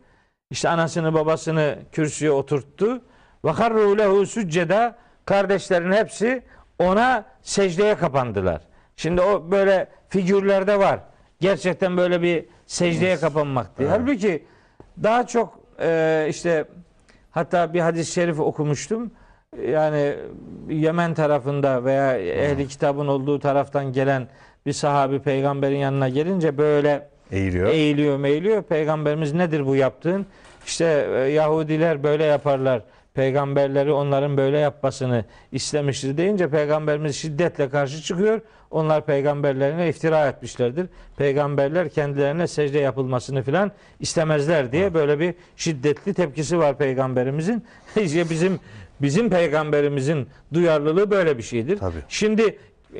işte 0.52 0.68
anasını 0.68 1.14
babasını 1.14 1.78
kürsüye 1.92 2.30
oturttu 2.30 3.02
ve 3.44 3.50
harru 3.50 3.98
lehu 3.98 4.26
sücceda 4.26 4.96
kardeşlerin 5.24 5.92
hepsi 5.92 6.42
ona 6.78 7.24
secdeye 7.42 7.94
kapandılar. 7.94 8.60
Şimdi 8.96 9.20
o 9.20 9.50
böyle 9.50 9.88
figürlerde 10.08 10.78
var. 10.78 11.00
Gerçekten 11.40 11.96
böyle 11.96 12.22
bir 12.22 12.44
secdeye 12.66 13.16
kapanmak 13.16 13.78
diye. 13.78 13.88
Halbuki 13.88 14.44
daha 15.02 15.26
çok 15.26 15.58
e, 15.80 16.26
işte 16.28 16.64
hatta 17.30 17.74
bir 17.74 17.80
hadis-i 17.80 18.12
şerif 18.12 18.40
okumuştum. 18.40 19.10
Yani 19.66 20.16
Yemen 20.68 21.14
tarafında 21.14 21.84
veya 21.84 22.18
ehli 22.18 22.68
kitabın 22.68 23.06
olduğu 23.06 23.38
taraftan 23.38 23.92
gelen 23.92 24.28
bir 24.66 24.72
sahabi 24.72 25.22
peygamberin 25.22 25.78
yanına 25.78 26.08
gelince 26.08 26.58
böyle 26.58 27.08
Eğiliyor. 27.32 27.68
eğiliyor 27.68 28.16
meğiliyor. 28.16 28.62
Peygamberimiz 28.62 29.32
nedir 29.32 29.66
bu 29.66 29.76
yaptığın? 29.76 30.26
İşte 30.66 31.08
e, 31.14 31.18
Yahudiler 31.18 32.02
böyle 32.02 32.24
yaparlar. 32.24 32.82
Peygamberleri 33.14 33.92
onların 33.92 34.36
böyle 34.36 34.58
yapmasını 34.58 35.24
istemiştir 35.52 36.16
deyince 36.16 36.50
peygamberimiz 36.50 37.16
şiddetle 37.16 37.68
karşı 37.68 38.02
çıkıyor. 38.02 38.40
Onlar 38.70 39.06
peygamberlerine 39.06 39.88
iftira 39.88 40.28
etmişlerdir. 40.28 40.86
Peygamberler 41.16 41.88
kendilerine 41.88 42.46
secde 42.46 42.78
yapılmasını 42.78 43.42
filan 43.42 43.72
istemezler 44.00 44.72
diye 44.72 44.94
böyle 44.94 45.20
bir 45.20 45.34
şiddetli 45.56 46.14
tepkisi 46.14 46.58
var 46.58 46.78
peygamberimizin. 46.78 47.64
İşte 48.00 48.30
bizim 48.30 48.60
bizim 49.02 49.30
peygamberimizin 49.30 50.28
duyarlılığı 50.54 51.10
böyle 51.10 51.38
bir 51.38 51.42
şeydir. 51.42 51.78
Tabii. 51.78 51.98
Şimdi 52.08 52.58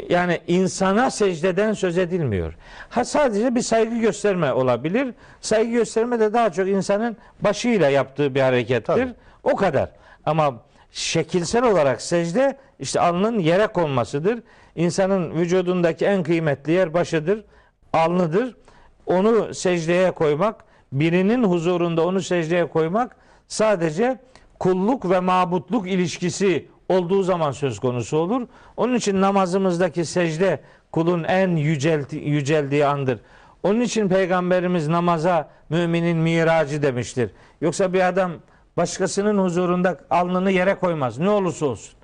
yani 0.09 0.41
insana 0.47 1.11
secdeden 1.11 1.73
söz 1.73 1.99
edilmiyor. 1.99 2.55
Ha 2.91 3.05
sadece 3.05 3.55
bir 3.55 3.61
saygı 3.61 3.99
gösterme 3.99 4.53
olabilir. 4.53 5.15
Saygı 5.41 5.71
gösterme 5.71 6.21
de 6.21 6.33
daha 6.33 6.53
çok 6.53 6.69
insanın 6.69 7.17
başıyla 7.41 7.89
yaptığı 7.89 8.35
bir 8.35 8.41
harekettir. 8.41 8.87
Tabii. 8.87 9.15
O 9.43 9.57
kadar. 9.57 9.91
Ama 10.27 10.63
şekilsel 10.93 11.65
olarak 11.65 12.03
secde 12.03 12.57
işte 12.81 13.01
alnın 13.01 13.39
yere 13.39 13.67
konmasıdır. 13.67 14.43
İnsanın 14.77 15.33
vücudundaki 15.35 16.05
en 16.05 16.23
kıymetli 16.23 16.73
yer 16.73 16.95
başıdır, 16.95 17.45
alnıdır. 17.93 18.57
Onu 19.07 19.55
secdeye 19.55 20.11
koymak, 20.11 20.65
birinin 20.93 21.45
huzurunda 21.45 22.07
onu 22.07 22.23
secdeye 22.23 22.69
koymak 22.69 23.17
sadece 23.49 24.19
kulluk 24.61 25.11
ve 25.11 25.21
mabutluk 25.21 25.89
ilişkisi 25.89 26.69
olduğu 26.93 27.23
zaman 27.23 27.53
söz 27.53 27.79
konusu 27.79 28.17
olur. 28.17 28.47
Onun 28.77 28.95
için 28.95 29.21
namazımızdaki 29.21 30.05
secde 30.05 30.61
kulun 30.93 31.25
en 31.25 31.57
yücelti, 31.57 32.17
yüceldiği 32.17 32.87
andır. 32.87 33.19
Onun 33.63 33.81
için 33.81 34.09
peygamberimiz 34.09 34.89
namaza 34.89 35.49
müminin 35.71 36.17
miracı 36.17 36.83
demiştir. 36.83 37.31
Yoksa 37.61 37.93
bir 37.93 38.09
adam 38.09 38.33
başkasının 38.77 39.39
huzurunda 39.39 39.99
alnını 40.11 40.51
yere 40.51 40.75
koymaz. 40.75 41.19
Ne 41.19 41.31
olursa 41.31 41.67
olsun. 41.67 41.95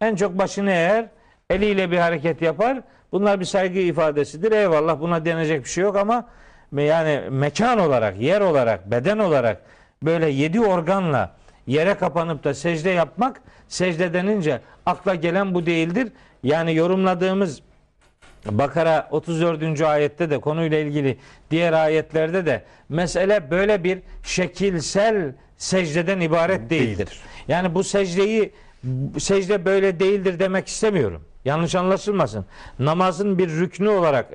En 0.00 0.16
çok 0.16 0.38
başını 0.38 0.70
eğer 0.70 1.08
eliyle 1.50 1.90
bir 1.90 1.98
hareket 1.98 2.42
yapar. 2.42 2.80
Bunlar 3.12 3.40
bir 3.40 3.44
saygı 3.44 3.78
ifadesidir. 3.78 4.52
Eyvallah 4.52 5.00
buna 5.00 5.24
denecek 5.24 5.64
bir 5.64 5.68
şey 5.68 5.84
yok 5.84 5.96
ama 5.96 6.28
yani 6.76 7.22
mekan 7.30 7.78
olarak, 7.78 8.20
yer 8.20 8.40
olarak, 8.40 8.90
beden 8.90 9.18
olarak 9.18 9.62
böyle 10.02 10.28
yedi 10.28 10.60
organla 10.60 11.37
yere 11.68 11.94
kapanıp 11.94 12.44
da 12.44 12.54
secde 12.54 12.90
yapmak 12.90 13.40
secde 13.68 14.14
denince 14.14 14.60
akla 14.86 15.14
gelen 15.14 15.54
bu 15.54 15.66
değildir. 15.66 16.12
Yani 16.42 16.74
yorumladığımız 16.74 17.60
Bakara 18.46 19.08
34. 19.10 19.80
ayette 19.80 20.30
de 20.30 20.38
konuyla 20.38 20.78
ilgili 20.78 21.18
diğer 21.50 21.72
ayetlerde 21.72 22.46
de 22.46 22.64
mesele 22.88 23.50
böyle 23.50 23.84
bir 23.84 23.98
şekilsel 24.22 25.32
secdeden 25.56 26.20
ibaret 26.20 26.70
değildir. 26.70 26.96
Değildir. 26.96 27.20
Yani 27.48 27.74
bu 27.74 27.84
secdeyi 27.84 28.52
secde 29.18 29.64
böyle 29.64 30.00
değildir 30.00 30.38
demek 30.38 30.68
istemiyorum. 30.68 31.24
Yanlış 31.44 31.74
anlaşılmasın. 31.74 32.46
Namazın 32.78 33.38
bir 33.38 33.48
rüknü 33.48 33.88
olarak 33.88 34.26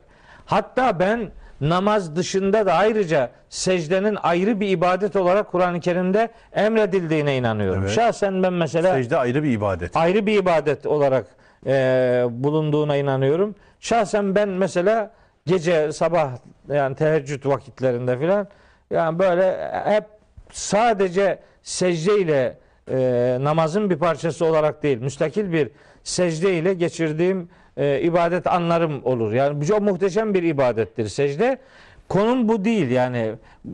hatta 0.46 1.00
ben 1.00 1.32
namaz 1.70 2.16
dışında 2.16 2.66
da 2.66 2.74
ayrıca 2.74 3.30
secdenin 3.50 4.18
ayrı 4.24 4.60
bir 4.60 4.70
ibadet 4.70 5.16
olarak 5.16 5.52
Kur'an-ı 5.52 5.80
Kerim'de 5.80 6.30
emredildiğine 6.54 7.38
inanıyorum. 7.38 7.82
Evet. 7.84 7.92
Şahsen 7.92 8.44
ben 8.44 8.54
mesela 8.54 8.94
Secde 8.94 9.18
ayrı 9.18 9.44
bir 9.44 9.52
ibadet. 9.52 9.96
ayrı 9.98 10.26
bir 10.26 10.40
ibadet 10.40 10.86
olarak 10.86 11.26
e, 11.66 12.26
bulunduğuna 12.30 12.96
inanıyorum. 12.96 13.56
Şahsen 13.80 14.36
ben 14.36 14.50
mesela 14.50 15.12
gece 15.46 15.92
sabah 15.92 16.32
yani 16.70 16.96
teheccüd 16.96 17.46
vakitlerinde 17.46 18.20
filan 18.20 18.48
yani 18.92 19.20
böyle 19.20 19.72
hep 19.86 20.04
sadece 20.52 21.40
secde 21.64 22.20
ile 22.20 22.58
e, 22.92 23.38
namazın 23.42 23.90
bir 23.90 23.98
parçası 24.00 24.46
olarak 24.46 24.84
değil 24.84 24.98
müstakil 24.98 25.52
bir 25.52 25.70
secde 26.04 26.54
ile 26.54 26.74
geçirdiğim 26.74 27.50
e, 27.78 28.02
ibadet 28.02 28.48
anlarım 28.48 29.06
olur. 29.06 29.34
Yani 29.34 29.62
bu 29.62 29.66
çok 29.66 29.82
muhteşem 29.82 30.34
bir 30.34 30.44
ibadettir 30.44 31.08
secde. 31.08 31.58
Konum 32.10 32.48
bu 32.48 32.66
değil 32.66 32.90
yani 32.90 33.32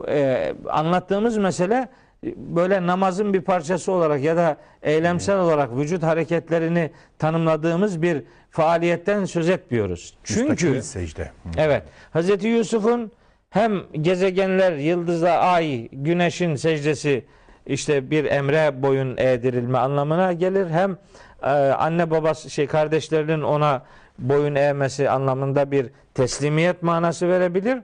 e, 0.08 0.52
anlattığımız 0.68 1.38
mesele 1.38 1.88
böyle 2.36 2.86
namazın 2.86 3.34
bir 3.34 3.40
parçası 3.40 3.92
olarak 3.92 4.22
ya 4.22 4.36
da 4.36 4.56
eylemsel 4.82 5.38
olarak 5.38 5.76
vücut 5.76 6.02
hareketlerini 6.02 6.90
tanımladığımız 7.18 8.02
bir 8.02 8.22
faaliyetten 8.50 9.24
söz 9.24 9.48
etmiyoruz. 9.48 10.14
Çünkü 10.24 10.82
secde. 10.82 11.30
Evet 11.56 11.82
Hz. 12.14 12.44
Yusuf'un 12.44 13.12
hem 13.50 13.82
gezegenler, 13.92 14.72
yıldızlar, 14.72 15.54
ay, 15.54 15.88
güneşin 15.92 16.54
secdesi 16.54 17.24
işte 17.66 18.10
bir 18.10 18.24
emre 18.24 18.82
boyun 18.82 19.16
eğdirilme 19.16 19.78
anlamına 19.78 20.32
gelir. 20.32 20.70
Hem 20.70 20.98
e, 21.42 21.46
anne 21.72 22.10
babası 22.10 22.50
şey 22.50 22.66
kardeşlerinin 22.66 23.42
ona 23.42 23.82
boyun 24.18 24.54
eğmesi 24.54 25.10
anlamında 25.10 25.70
bir 25.70 25.90
teslimiyet 26.14 26.82
manası 26.82 27.28
verebilir. 27.28 27.78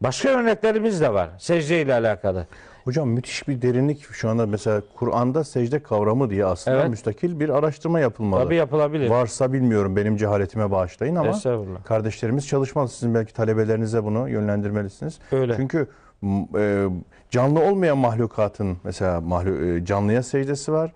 Başka 0.00 0.28
örneklerimiz 0.28 1.00
de 1.00 1.12
var 1.14 1.30
secde 1.38 1.82
ile 1.82 1.94
alakalı. 1.94 2.46
Hocam 2.84 3.08
müthiş 3.08 3.48
bir 3.48 3.62
derinlik 3.62 4.12
şu 4.12 4.28
anda 4.28 4.46
mesela 4.46 4.82
Kur'an'da 4.96 5.44
secde 5.44 5.82
kavramı 5.82 6.30
diye 6.30 6.44
aslında 6.46 6.76
Evet. 6.76 6.90
müstakil 6.90 7.40
bir 7.40 7.48
araştırma 7.48 8.00
yapılmalı. 8.00 8.44
Tabii 8.44 8.56
yapılabilir. 8.56 9.10
Varsa 9.10 9.52
bilmiyorum 9.52 9.96
benim 9.96 10.16
cehaletime 10.16 10.70
bağışlayın 10.70 11.16
ama 11.16 11.38
kardeşlerimiz 11.84 12.48
çalışmalı. 12.48 12.88
Sizin 12.88 13.14
belki 13.14 13.34
talebelerinize 13.34 14.04
bunu 14.04 14.28
yönlendirmelisiniz. 14.28 15.18
Öyle. 15.32 15.56
Çünkü 15.56 15.88
e, 16.58 16.86
canlı 17.30 17.60
olmayan 17.60 17.98
mahlukatın 17.98 18.78
mesela 18.84 19.20
mahlu, 19.20 19.66
e, 19.66 19.84
canlıya 19.84 20.22
secdesi 20.22 20.72
var. 20.72 20.92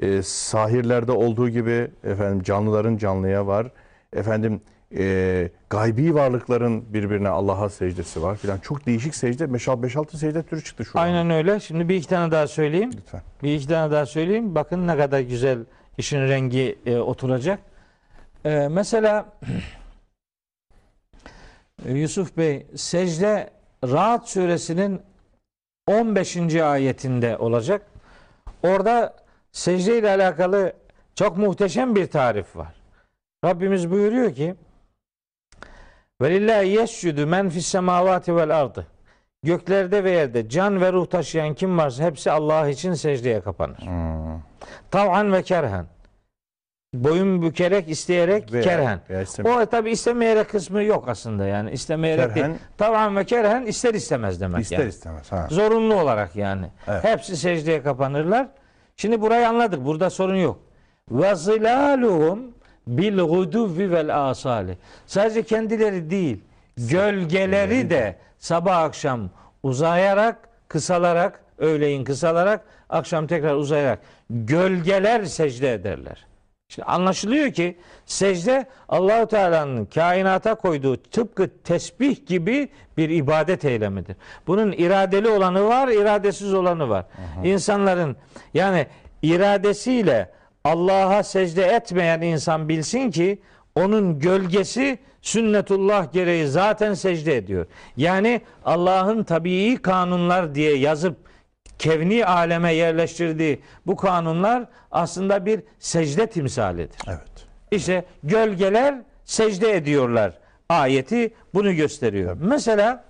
E, 0.00 0.22
sahirlerde 0.22 1.12
olduğu 1.12 1.48
gibi 1.48 1.90
efendim 2.04 2.42
canlıların 2.42 2.96
canlıya 2.96 3.46
var. 3.46 3.70
Efendim 4.12 4.60
e, 4.96 5.50
gaybi 5.70 6.14
varlıkların 6.14 6.94
birbirine 6.94 7.28
Allah'a 7.28 7.68
secdesi 7.68 8.22
var 8.22 8.36
filan. 8.36 8.58
Çok 8.58 8.86
değişik 8.86 9.14
secde 9.14 9.44
5-6 9.44 10.16
secde 10.16 10.42
türü 10.42 10.64
çıktı 10.64 10.84
şu 10.84 10.98
an. 10.98 11.02
Aynen 11.04 11.30
öyle. 11.30 11.60
Şimdi 11.60 11.88
bir 11.88 11.94
iki 11.94 12.08
tane 12.08 12.32
daha 12.32 12.46
söyleyeyim. 12.46 12.90
Lütfen. 12.96 13.22
Bir 13.42 13.54
iki 13.54 13.68
tane 13.68 13.92
daha 13.92 14.06
söyleyeyim. 14.06 14.54
Bakın 14.54 14.86
ne 14.86 14.96
kadar 14.96 15.20
güzel 15.20 15.58
işin 15.98 16.20
rengi 16.20 16.78
e, 16.86 16.96
oturacak. 16.96 17.58
E, 18.44 18.68
mesela 18.70 19.32
Yusuf 21.88 22.36
Bey 22.36 22.66
secde 22.76 23.50
Rahat 23.84 24.28
suresinin 24.28 25.00
15. 25.86 26.36
ayetinde 26.56 27.36
olacak. 27.36 27.86
Orada 28.62 29.16
secde 29.52 29.98
ile 29.98 30.08
alakalı 30.10 30.72
çok 31.14 31.36
muhteşem 31.36 31.94
bir 31.96 32.06
tarif 32.06 32.56
var. 32.56 32.74
Rabbimiz 33.44 33.90
buyuruyor 33.90 34.34
ki 34.34 34.54
Velillahi 36.22 36.68
yescudu 36.68 37.26
men 37.26 37.48
fis 37.48 37.66
semavati 37.66 38.36
vel 38.36 38.60
ardı. 38.60 38.86
Göklerde 39.42 40.04
ve 40.04 40.10
yerde 40.10 40.48
can 40.48 40.80
ve 40.80 40.92
ruh 40.92 41.06
taşıyan 41.06 41.54
kim 41.54 41.78
varsa 41.78 42.04
hepsi 42.04 42.30
Allah 42.30 42.68
için 42.68 42.94
secdeye 42.94 43.40
kapanır. 43.40 43.78
Hmm. 43.78 44.40
Tav'an 44.90 45.32
ve 45.32 45.42
kerhen. 45.42 45.86
Boyun 46.94 47.42
bükerek, 47.42 47.88
isteyerek, 47.88 48.52
Veya- 48.52 48.62
kerhen. 48.64 49.00
veya. 49.10 49.24
O 49.62 49.66
tabi 49.66 49.90
istemeyerek 49.90 50.48
kısmı 50.50 50.82
yok 50.82 51.08
aslında 51.08 51.46
yani. 51.46 51.70
İstemeyerek 51.70 52.24
Kerhen- 52.34 52.48
değil. 52.50 52.58
Tav'an 52.78 53.16
ve 53.16 53.24
kerhen 53.24 53.66
ister 53.66 53.94
istemez 53.94 54.40
demek 54.40 54.60
İster 54.62 54.78
yani. 54.78 54.88
istemez. 54.88 55.32
Ha. 55.32 55.46
Zorunlu 55.50 55.94
olarak 55.94 56.36
yani. 56.36 56.66
Evet. 56.88 57.04
Hepsi 57.04 57.36
secdeye 57.36 57.82
kapanırlar. 57.82 58.48
Şimdi 59.00 59.20
burayı 59.20 59.48
anladık. 59.48 59.84
Burada 59.84 60.10
sorun 60.10 60.36
yok. 60.36 60.58
Ve 61.10 61.34
zilaluhum 61.34 62.40
bil 62.86 63.18
guduvi 63.18 63.92
vel 63.92 64.30
asali. 64.30 64.78
Sadece 65.06 65.42
kendileri 65.42 66.10
değil, 66.10 66.40
gölgeleri 66.76 67.90
de 67.90 68.16
sabah 68.38 68.78
akşam 68.78 69.30
uzayarak, 69.62 70.48
kısalarak, 70.68 71.40
öğleyin 71.58 72.04
kısalarak, 72.04 72.64
akşam 72.88 73.26
tekrar 73.26 73.54
uzayarak 73.54 73.98
gölgeler 74.30 75.24
secde 75.24 75.72
ederler. 75.72 76.26
Şimdi 76.70 76.86
anlaşılıyor 76.86 77.52
ki 77.52 77.76
secde 78.06 78.66
Allahu 78.88 79.26
Teala'nın 79.26 79.84
kainata 79.84 80.54
koyduğu 80.54 80.96
tıpkı 80.96 81.50
tesbih 81.64 82.26
gibi 82.26 82.68
bir 82.96 83.10
ibadet 83.10 83.64
eylemidir. 83.64 84.16
Bunun 84.46 84.72
iradeli 84.72 85.28
olanı 85.28 85.64
var, 85.64 85.88
iradesiz 85.88 86.54
olanı 86.54 86.88
var. 86.88 87.04
İnsanların 87.44 88.16
yani 88.54 88.86
iradesiyle 89.22 90.30
Allah'a 90.64 91.22
secde 91.22 91.64
etmeyen 91.64 92.20
insan 92.20 92.68
bilsin 92.68 93.10
ki 93.10 93.38
onun 93.74 94.18
gölgesi 94.18 94.98
sünnetullah 95.22 96.12
gereği 96.12 96.46
zaten 96.46 96.94
secde 96.94 97.36
ediyor. 97.36 97.66
Yani 97.96 98.40
Allah'ın 98.64 99.22
tabii 99.22 99.78
kanunlar 99.82 100.54
diye 100.54 100.76
yazıp 100.76 101.29
kevni 101.84 102.26
aleme 102.26 102.72
yerleştirdiği 102.74 103.60
bu 103.86 103.96
kanunlar 103.96 104.64
aslında 104.90 105.46
bir 105.46 105.60
secde 105.78 106.26
timsalidir. 106.26 106.96
Evet. 107.08 107.46
İşte 107.70 108.04
gölgeler 108.22 108.94
secde 109.24 109.76
ediyorlar. 109.76 110.38
Ayeti 110.68 111.34
bunu 111.54 111.72
gösteriyor. 111.74 112.36
Mesela 112.40 113.04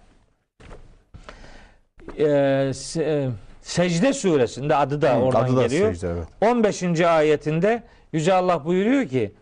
e, 2.18 2.24
se- 2.72 3.02
e, 3.02 3.28
Secde 3.62 4.12
suresinde 4.12 4.76
adı 4.76 5.02
da 5.02 5.14
Hı, 5.14 5.18
oradan 5.18 5.44
adı 5.44 5.56
da 5.56 5.62
geliyor. 5.66 5.94
secde, 5.94 6.08
evet. 6.08 6.28
15. 6.40 7.00
ayetinde 7.00 7.82
Yüce 8.12 8.34
Allah 8.34 8.64
buyuruyor 8.64 9.08
ki 9.08 9.32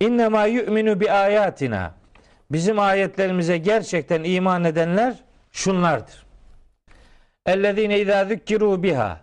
İnnemâ 0.00 0.46
yu'minu 0.46 1.00
bi 1.00 1.12
ayatina 1.12 1.94
Bizim 2.52 2.78
ayetlerimize 2.78 3.58
gerçekten 3.58 4.24
iman 4.24 4.64
edenler 4.64 5.14
şunlardır. 5.52 6.25
Ellezine 7.46 8.00
izâ 8.00 8.24
zükkiru 8.24 8.82
biha 8.82 9.20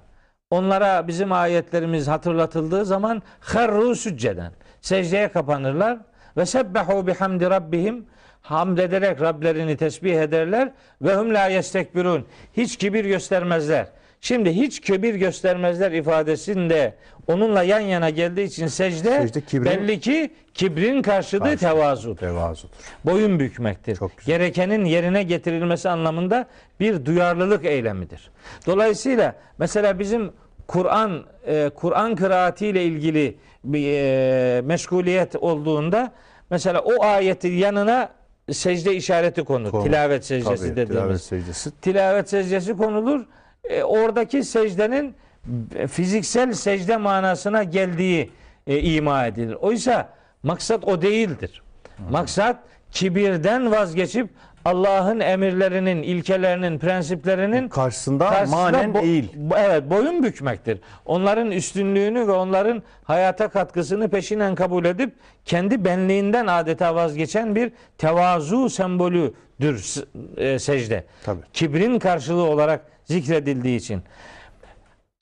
Onlara 0.49 1.07
bizim 1.07 1.31
ayetlerimiz 1.31 2.07
hatırlatıldığı 2.07 2.85
zaman 2.85 3.21
harru 3.39 3.95
sücceden 3.95 4.51
secdeye 4.81 5.27
kapanırlar 5.27 5.97
ve 6.37 6.45
sebbehu 6.45 7.07
bihamdi 7.07 7.49
rabbihim 7.49 8.05
hamd 8.41 8.77
ederek 8.77 9.21
Rablerini 9.21 9.77
tesbih 9.77 10.15
ederler 10.15 10.71
ve 11.01 11.15
hum 11.15 11.33
la 11.33 11.47
yestekbirun 11.47 12.25
hiç 12.57 12.77
kibir 12.77 13.05
göstermezler. 13.05 13.87
Şimdi 14.23 14.51
hiç 14.51 14.79
kibir 14.79 15.15
göstermezler 15.15 15.91
ifadesinde 15.91 16.93
onunla 17.27 17.63
yan 17.63 17.79
yana 17.79 18.09
geldiği 18.09 18.43
için 18.43 18.67
secde, 18.67 19.21
Secde 19.27 19.39
kibrin- 19.39 19.65
belli 19.65 19.99
ki 19.99 20.31
kibrin 20.53 21.01
karşılığı 21.01 21.39
Karşılığı. 21.43 21.57
tevazudur 21.71 22.17
Tevazudur. 22.17 22.69
boyun 23.05 23.39
bükmektir. 23.39 23.99
Gerekenin 24.25 24.85
yerine 24.85 25.23
getirilmesi 25.23 25.89
anlamında 25.89 26.45
bir 26.79 27.05
duyarlılık 27.05 27.65
eylemidir. 27.65 28.29
Dolayısıyla 28.65 29.35
mesela 29.57 29.99
bizim 29.99 30.31
Kur'an 30.67 31.23
e, 31.47 31.69
Kur'an 31.75 32.15
kıraati 32.15 32.67
ile 32.67 32.83
ilgili 32.83 33.37
bir 33.63 33.87
e, 33.93 34.61
meşguliyet 34.61 35.35
olduğunda 35.35 36.11
mesela 36.49 36.79
o 36.79 37.03
ayetin 37.03 37.53
yanına 37.53 38.09
secde 38.51 38.95
işareti 38.95 39.43
konur. 39.43 39.71
Konur. 39.71 39.85
Tilavet 39.85 40.25
secdesi 40.25 40.55
Tabii, 40.63 40.69
dediğimiz. 40.69 40.89
tilavet 40.95 41.21
secdesi. 41.21 41.71
Tilavet 41.81 42.29
secdesi 42.29 42.77
konulur. 42.77 43.25
E, 43.69 43.83
oradaki 43.83 44.43
secdenin 44.43 45.15
fiziksel 45.87 46.53
secde 46.53 46.97
manasına 46.97 47.63
geldiği 47.63 48.31
e, 48.67 48.79
ima 48.79 49.25
edilir. 49.25 49.53
Oysa 49.53 50.09
maksat 50.43 50.87
o 50.87 51.01
değildir. 51.01 51.61
Maksat 52.09 52.57
kibirden 52.91 53.71
vazgeçip 53.71 54.29
Allah'ın 54.65 55.19
emirlerinin, 55.19 56.03
ilkelerinin, 56.03 56.79
prensiplerinin 56.79 57.69
Karşısında, 57.69 58.29
karşısında 58.29 58.61
manen 58.61 58.93
eğil. 58.93 59.27
evet, 59.57 59.89
boyun 59.89 60.23
bükmektir. 60.23 60.79
Onların 61.05 61.51
üstünlüğünü 61.51 62.27
ve 62.27 62.31
onların 62.31 62.83
hayata 63.03 63.47
katkısını 63.47 64.09
peşinen 64.09 64.55
kabul 64.55 64.85
edip 64.85 65.13
kendi 65.45 65.85
benliğinden 65.85 66.47
adeta 66.47 66.95
vazgeçen 66.95 67.55
bir 67.55 67.71
tevazu 67.97 68.69
sembolüdür 68.69 70.03
e, 70.37 70.59
secde. 70.59 71.03
Tabii. 71.23 71.41
Kibrin 71.53 71.99
karşılığı 71.99 72.43
olarak 72.43 72.92
zikredildiği 73.05 73.77
için. 73.79 74.03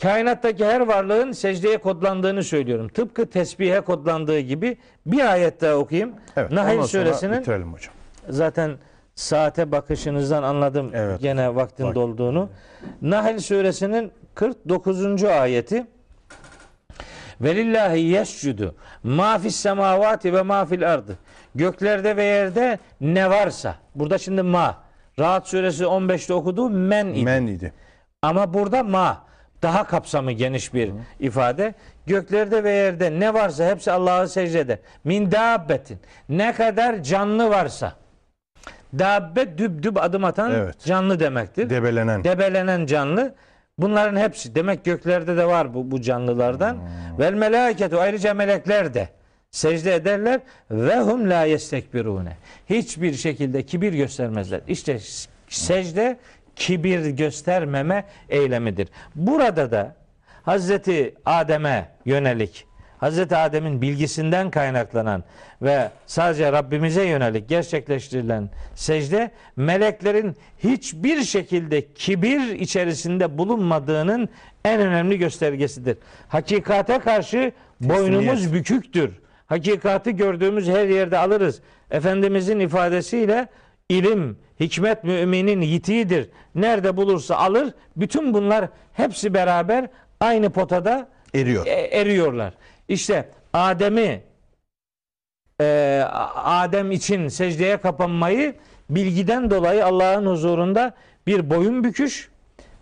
Kainattaki 0.01 0.65
her 0.65 0.79
varlığın 0.79 1.31
secdeye 1.31 1.77
kodlandığını 1.77 2.43
söylüyorum. 2.43 2.87
Tıpkı 2.87 3.29
tesbihe 3.29 3.81
kodlandığı 3.81 4.39
gibi 4.39 4.77
bir 5.05 5.31
ayet 5.31 5.61
daha 5.61 5.75
okuyayım. 5.75 6.11
Evet. 6.37 6.51
Sonra 6.53 6.87
suresinin 6.87 7.43
hocam. 7.43 7.93
zaten 8.29 8.71
saate 9.15 9.71
bakışınızdan 9.71 10.43
anladım 10.43 10.91
Evet. 10.93 11.21
gene 11.21 11.55
vaktin 11.55 11.85
Bak. 11.87 11.95
dolduğunu. 11.95 12.49
Nahl 13.01 13.39
suresinin 13.39 14.11
49. 14.35 15.23
ayeti 15.23 15.87
Velillahi 17.41 17.99
yescudu 17.99 18.75
ma 19.03 19.37
fis 19.39 19.55
semavati 19.55 20.33
ve 20.33 20.41
ma 20.41 20.65
fil 20.65 20.93
ardı. 20.93 21.17
Göklerde 21.55 22.15
ve 22.17 22.23
yerde 22.23 22.79
ne 23.01 23.29
varsa. 23.29 23.75
Burada 23.95 24.17
şimdi 24.17 24.41
ma. 24.41 24.83
Rahat 25.19 25.47
suresi 25.47 25.83
15'te 25.83 26.33
okuduğu 26.33 26.69
men 26.69 27.07
idi. 27.07 27.23
Men 27.23 27.47
idi. 27.47 27.73
Ama 28.21 28.53
burada 28.53 28.83
ma 28.83 29.23
daha 29.61 29.83
kapsamı 29.87 30.31
geniş 30.31 30.73
bir 30.73 30.91
ifade. 31.19 31.73
Göklerde 32.05 32.63
ve 32.63 32.71
yerde 32.71 33.19
ne 33.19 33.33
varsa 33.33 33.65
hepsi 33.65 33.91
Allah'a 33.91 34.27
secde 34.27 34.59
eder. 34.59 34.77
Min 35.03 35.31
dabbetin. 35.31 35.99
Ne 36.29 36.53
kadar 36.53 37.03
canlı 37.03 37.49
varsa. 37.49 37.93
Dabbe 38.99 39.57
düb 39.57 39.83
düb 39.83 39.95
adım 39.95 40.23
atan 40.23 40.51
Evet. 40.51 40.79
canlı 40.85 41.19
demektir. 41.19 41.69
Debelenen. 41.69 42.23
Debelenen 42.23 42.85
canlı. 42.85 43.35
Bunların 43.77 44.19
hepsi 44.19 44.55
demek 44.55 44.85
göklerde 44.85 45.37
de 45.37 45.45
var 45.45 45.73
bu, 45.73 45.91
bu 45.91 46.01
canlılardan. 46.01 46.73
Hmm. 46.73 47.19
Vel 47.19 47.33
melaiketu 47.33 47.99
ayrıca 47.99 48.33
melekler 48.33 48.93
de 48.93 49.09
secde 49.51 49.95
ederler 49.95 50.39
ve 50.71 50.99
hum 50.99 51.29
la 51.29 51.43
yestekbirune. 51.43 52.37
Hiçbir 52.69 53.13
şekilde 53.13 53.65
kibir 53.65 53.93
göstermezler. 53.93 54.61
İşte 54.67 54.99
secde 55.49 56.17
kibir 56.55 57.05
göstermeme 57.05 58.05
eylemidir. 58.29 58.87
Burada 59.15 59.71
da 59.71 59.95
Hazreti 60.43 61.15
Adem'e 61.25 61.89
yönelik 62.05 62.65
Hazreti 62.97 63.35
Adem'in 63.35 63.81
bilgisinden 63.81 64.51
kaynaklanan 64.51 65.23
ve 65.61 65.89
sadece 66.05 66.51
Rabbimize 66.51 67.03
yönelik 67.05 67.49
gerçekleştirilen 67.49 68.49
secde 68.75 69.31
meleklerin 69.55 70.35
hiçbir 70.63 71.23
şekilde 71.23 71.93
kibir 71.93 72.59
içerisinde 72.59 73.37
bulunmadığının 73.37 74.29
en 74.65 74.81
önemli 74.81 75.17
göstergesidir. 75.17 75.97
Hakikate 76.27 76.99
karşı 76.99 77.51
boynumuz 77.79 78.53
büküktür. 78.53 79.21
Hakikati 79.51 80.15
gördüğümüz 80.15 80.67
her 80.67 80.87
yerde 80.87 81.17
alırız. 81.17 81.61
Efendimizin 81.91 82.59
ifadesiyle 82.59 83.47
ilim, 83.89 84.37
hikmet 84.59 85.03
müminin 85.03 85.61
yitiğidir. 85.61 86.29
Nerede 86.55 86.97
bulursa 86.97 87.35
alır. 87.35 87.73
Bütün 87.97 88.33
bunlar 88.33 88.69
hepsi 88.93 89.33
beraber 89.33 89.87
aynı 90.19 90.49
potada 90.49 91.07
Eriyor. 91.35 91.65
e- 91.65 91.99
eriyorlar. 91.99 92.53
İşte 92.87 93.29
Adem'i 93.53 94.23
e, 95.61 96.03
Adem 96.35 96.91
için 96.91 97.27
secdeye 97.27 97.77
kapanmayı 97.77 98.55
bilgiden 98.89 99.51
dolayı 99.51 99.85
Allah'ın 99.85 100.25
huzurunda 100.25 100.93
bir 101.27 101.49
boyun 101.49 101.83
büküş 101.83 102.29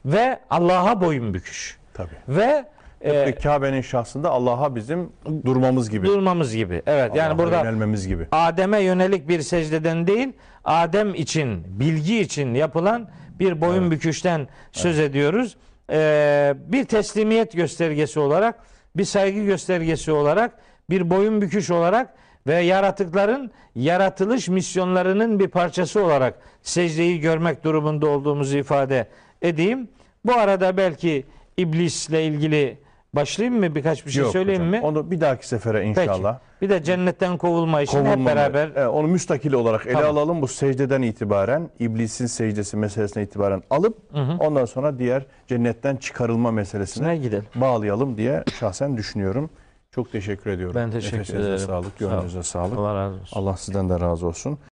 ve 0.05 0.39
Allah'a 0.49 1.01
boyun 1.01 1.33
büküş 1.33 1.77
Tabii. 1.93 2.15
ve 2.27 2.65
e, 3.01 3.11
Ve 3.13 3.35
Kabe'nin 3.35 3.81
şahsında 3.81 4.29
Allah'a 4.29 4.75
bizim 4.75 5.09
durmamız 5.45 5.89
gibi. 5.89 6.07
durmamız 6.07 6.55
gibi. 6.55 6.81
Evet 6.85 7.15
yani 7.15 7.37
burada 7.37 7.57
yönelmemiz 7.57 8.07
gibi. 8.07 8.27
Adem'e 8.31 8.79
yönelik 8.79 9.27
bir 9.27 9.41
secdeden 9.41 10.07
değil, 10.07 10.33
Adem 10.65 11.15
için, 11.15 11.79
bilgi 11.79 12.19
için 12.19 12.53
yapılan 12.53 13.09
bir 13.39 13.61
boyun 13.61 13.91
büküşten 13.91 14.47
söz 14.71 14.99
ediyoruz. 14.99 15.57
Ee, 15.91 16.53
bir 16.67 16.85
teslimiyet 16.85 17.51
göstergesi 17.51 18.19
olarak, 18.19 18.55
bir 18.95 19.05
saygı 19.05 19.43
göstergesi 19.43 20.11
olarak, 20.11 20.51
bir 20.89 21.09
boyun 21.09 21.41
büküş 21.41 21.71
olarak 21.71 22.13
ve 22.47 22.55
yaratıkların 22.55 23.51
yaratılış 23.75 24.47
misyonlarının 24.47 25.39
bir 25.39 25.47
parçası 25.47 26.03
olarak 26.03 26.39
secdeyi 26.63 27.19
görmek 27.19 27.63
durumunda 27.63 28.07
olduğumuzu 28.07 28.57
ifade 28.57 29.07
edeyim. 29.41 29.87
Bu 30.25 30.33
arada 30.33 30.77
belki 30.77 31.25
iblisle 31.57 32.25
ilgili 32.25 32.77
Başlayayım 33.13 33.59
mı 33.59 33.75
birkaç 33.75 34.05
bir 34.05 34.11
şey 34.11 34.23
Yok 34.23 34.31
söyleyeyim 34.31 34.61
hocam. 34.67 34.71
mi? 34.81 34.81
Onu 34.87 35.11
bir 35.11 35.21
dahaki 35.21 35.47
sefere 35.47 35.77
Peki. 35.93 36.01
inşallah. 36.01 36.39
Bir 36.61 36.69
de 36.69 36.83
cennetten 36.83 37.37
kovulma 37.37 37.81
işini 37.81 38.07
hep 38.09 38.17
Kovulma- 38.17 38.25
beraber 38.25 38.75
E, 38.75 38.87
onu 38.87 39.07
müstakil 39.07 39.53
olarak 39.53 39.85
ele 39.85 39.93
Tamam. 39.93 40.09
alalım. 40.17 40.41
Bu 40.41 40.47
secdeden 40.47 41.01
itibaren, 41.01 41.69
iblisin 41.79 42.25
secdesi 42.25 42.77
meselesine 42.77 43.23
itibaren 43.23 43.63
alıp 43.69 43.97
ondan 44.39 44.65
sonra 44.65 44.99
diğer 44.99 45.25
cennetten 45.47 45.95
çıkarılma 45.95 46.51
meselesine 46.51 47.07
ne 47.07 47.17
gidelim. 47.17 47.45
bağlayalım 47.55 48.17
diye 48.17 48.43
şahsen 48.59 48.97
düşünüyorum. 48.97 49.49
Çok 49.91 50.11
teşekkür 50.11 50.49
ediyorum. 50.51 50.75
Ben 50.75 50.91
teşekkür 50.91 51.17
Nefesinize 51.17 51.47
ederim. 51.47 51.59
sağlık, 51.59 51.97
gönlünüze 51.99 52.43
sağlık. 52.43 52.77
Allah 52.77 52.95
razı 52.95 53.15
olsun. 53.21 53.39
Allah 53.39 53.57
sizden 53.57 53.89
de 53.89 53.99
razı 53.99 54.27
olsun. 54.27 54.59